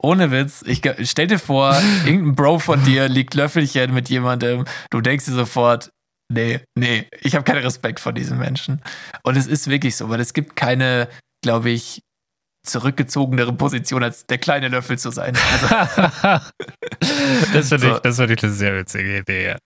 [0.00, 1.74] Ohne Witz, ich stell dir vor,
[2.06, 5.90] irgendein Bro von dir liegt Löffelchen mit jemandem, du denkst dir sofort,
[6.32, 8.80] nee, nee, ich habe keinen Respekt vor diesen Menschen.
[9.24, 11.08] Und es ist wirklich so, weil es gibt keine,
[11.42, 12.00] glaube ich,
[12.64, 15.36] zurückgezogenere Position, als der kleine Löffel zu sein.
[15.52, 15.66] Also,
[17.52, 17.94] das finde So.
[17.96, 19.56] ich, das finde ich eine sehr witzige Idee, ja.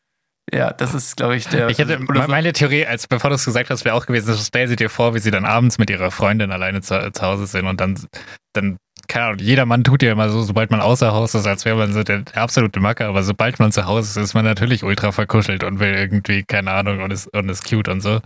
[0.51, 1.69] Ja, das ist, glaube ich, der.
[1.69, 4.77] Ich hätte, meine Theorie, als bevor du es gesagt hast, wäre auch gewesen, stell sie
[4.77, 7.81] dir vor, wie sie dann abends mit ihrer Freundin alleine zu, zu Hause sind und
[7.81, 7.99] dann,
[8.53, 8.77] dann,
[9.09, 11.77] keine Ahnung, jeder Mann tut ja immer so, sobald man außer Haus ist, als wäre
[11.77, 14.83] man so der, der absolute Macker, aber sobald man zu Hause ist, ist man natürlich
[14.85, 18.21] ultra verkuschelt und will irgendwie, keine Ahnung, und ist, und ist cute und so.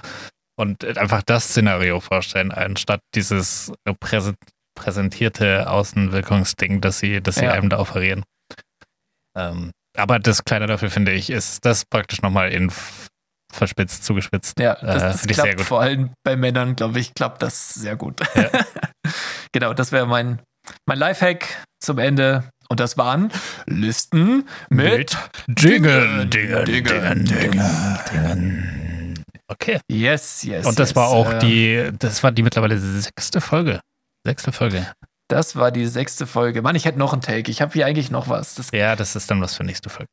[0.58, 4.34] Und einfach das Szenario vorstellen, anstatt dieses präse-
[4.74, 7.52] präsentierte Außenwirkungsding, das sie, das sie Ja.
[7.52, 8.24] einem da offerieren.
[9.36, 12.70] Ähm, aber das kleine Löffel, finde ich, ist das praktisch nochmal in
[13.52, 14.58] verspitzt, zugespitzt.
[14.60, 15.66] Ja, das, Äh, das finde ich sehr klappt gut.
[15.66, 18.20] vor allem bei Männern, glaube ich, klappt das sehr gut.
[18.34, 18.50] Ja.
[19.52, 20.40] genau, das wäre mein,
[20.86, 22.44] mein Lifehack zum Ende.
[22.68, 23.30] Und das waren
[23.66, 25.16] Listen mit
[25.46, 29.24] Dingen, Dingen, Dingen, Dingen, Dingen, Dingen.
[29.48, 29.78] Okay.
[29.88, 30.66] Yes, yes.
[30.66, 30.96] Und das yes.
[30.96, 33.80] war auch Äh, die, das war die mittlerweile sechste Folge.
[34.26, 34.92] Sechste Folge.
[35.28, 36.62] Das war die sechste Folge.
[36.62, 37.50] Mann, ich hätte noch einen Take.
[37.50, 38.54] Ich habe hier eigentlich noch was.
[38.54, 40.08] Das, Ja, das ist dann was für nächste Folge.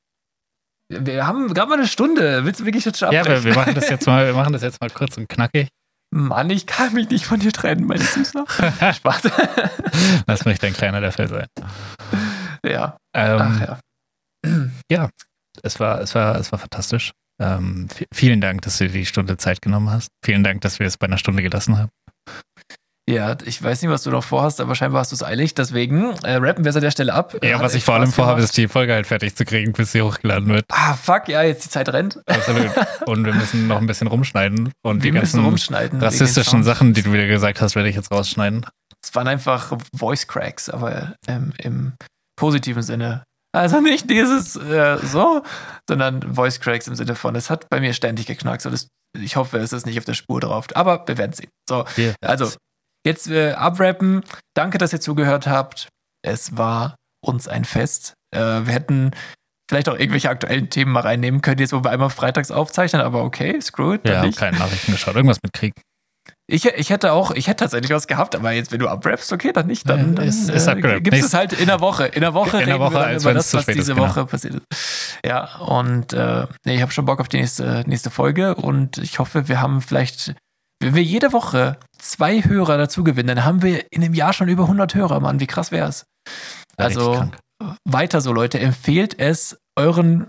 [0.89, 2.45] wir haben gerade mal eine Stunde.
[2.45, 3.43] Willst du wirklich jetzt schon Ja, abbrechen?
[3.45, 5.68] wir, wir machen das jetzt mal, wir machen das jetzt mal kurz und knackig.
[6.16, 8.45] Mann, ich kann mich nicht von dir trennen, meine Süßer.
[8.93, 9.22] Spaß.
[10.28, 11.47] Lass mich dein kleiner Löffel sein.
[12.66, 12.97] ja.
[13.16, 13.80] Ähm, Ach
[14.91, 15.09] ja.
[15.64, 17.11] es war, es war, es war fantastisch.
[17.41, 20.09] Ähm, vielen Dank, dass du dir die Stunde Zeit genommen hast.
[20.24, 21.89] Vielen Dank, dass wir es bei einer Stunde gelassen haben.
[23.10, 25.54] Ja, ich weiß nicht, was du noch vorhast, aber scheinbar hast du es eilig.
[25.56, 27.36] Deswegen äh, rappen wir es an der Stelle ab.
[27.43, 29.74] Ja, Hat was ich echt vor allem vorhabe, ist die Folge halt fertig zu kriegen,
[29.74, 30.64] bis sie hochgeladen wird.
[30.72, 32.20] Ah, fuck, ja, jetzt die Zeit rennt.
[32.30, 32.70] Absolut.
[33.06, 34.72] Und wir müssen noch ein bisschen rumschneiden.
[34.84, 36.01] Und die wir müssen ganzen rumschneiden.
[36.01, 36.64] rassistischen.
[36.64, 38.66] Sachen, die du wieder gesagt hast, werde ich jetzt rausschneiden.
[39.04, 41.93] Es waren einfach Voice Cracks, aber ähm, im
[42.39, 43.24] positiven Sinne.
[43.54, 45.43] Also nicht dieses äh, so,
[45.89, 48.66] sondern Voice Cracks im Sinne von, es hat bei mir ständig geknackt.
[48.66, 48.88] Und es,
[49.20, 50.68] ich hoffe, es ist nicht auf der Spur drauf.
[50.74, 51.49] Aber wir werden sehen.
[51.70, 52.49] So, Wir- also
[53.06, 54.24] jetzt äh, abrappen.
[54.54, 55.89] Danke, dass ihr zugehört habt.
[56.22, 58.14] Es war uns ein Fest.
[58.32, 59.12] Äh, wir hätten
[59.70, 63.24] vielleicht auch irgendwelche aktuellen Themen mal reinnehmen können, jetzt wo wir einmal freitags aufzeichnen, aber
[63.24, 64.08] okay, screw it.
[64.08, 64.38] Ja, nicht.
[64.38, 65.16] keine Nachrichten geschaut.
[65.16, 65.74] Irgendwas mit Krieg.
[66.45, 69.54] Ich, ich hätte auch, ich hätte tatsächlich was gehabt, aber jetzt, wenn du abrappst, okay,
[69.54, 69.89] dann nicht.
[69.89, 72.06] Dann, dann ist, ist äh, gibt es halt in der Woche.
[72.08, 74.10] In der Woche In der Woche, als über das, was diese ist, genau.
[74.10, 75.20] Woche passiert ist.
[75.26, 79.20] Ja, und äh, nee, ich habe schon Bock auf die nächste, nächste Folge und ich
[79.20, 80.36] hoffe, wir haben vielleicht,
[80.84, 84.48] wenn wir jede Woche zwei Hörer dazu gewinnen, dann haben wir in einem Jahr schon
[84.50, 85.40] über 100 Hörer, Mann.
[85.40, 86.06] Wie krass wär's?
[86.78, 87.32] War richtig Also
[87.86, 88.60] weiter so, Leute.
[88.60, 90.28] Empfehlt es euren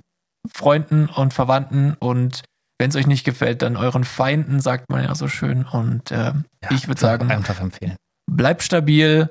[0.52, 2.42] Freunden und Verwandten und
[2.80, 5.64] wenn es euch nicht gefällt, dann euren Feinden, sagt man ja so schön.
[5.64, 6.16] Und äh,
[6.62, 7.96] Ja, ich würde sagen, Einfach empfehlen.
[8.30, 9.30] bleibt stabil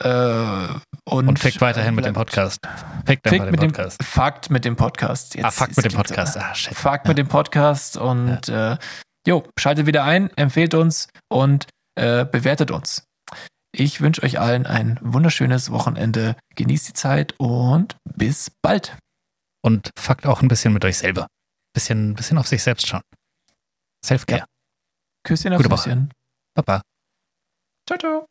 [0.00, 0.68] äh,
[1.08, 2.58] und, Und fickt weiterhin mit dem Podcast.
[3.06, 4.02] Fickt einfach mit den dem Podcast.
[4.02, 5.34] Fakt mit dem Podcast.
[5.34, 6.36] Jetzt, Ah, fuck es mit dem Podcast.
[6.36, 6.74] äh, Ah, shit.
[6.74, 7.10] Fakt Ja.
[7.10, 8.76] mit dem Podcast und äh,
[9.28, 11.66] jo, schaltet wieder ein, empfehlt uns und
[11.96, 13.04] äh, bewertet uns.
[13.72, 16.36] Ich wünsche euch allen ein wunderschönes Wochenende.
[16.56, 18.96] Genießt die Zeit und bis bald.
[19.62, 21.26] Und fuckt auch ein bisschen mit euch selber.
[21.74, 23.02] Bisschen, bisschen auf sich selbst schauen.
[24.04, 24.46] Self-care.
[25.24, 25.90] Küsschen auf Gute Woche.
[25.90, 26.12] Küsschen.
[26.54, 26.80] Baba.
[27.86, 28.26] Ciao, ciao.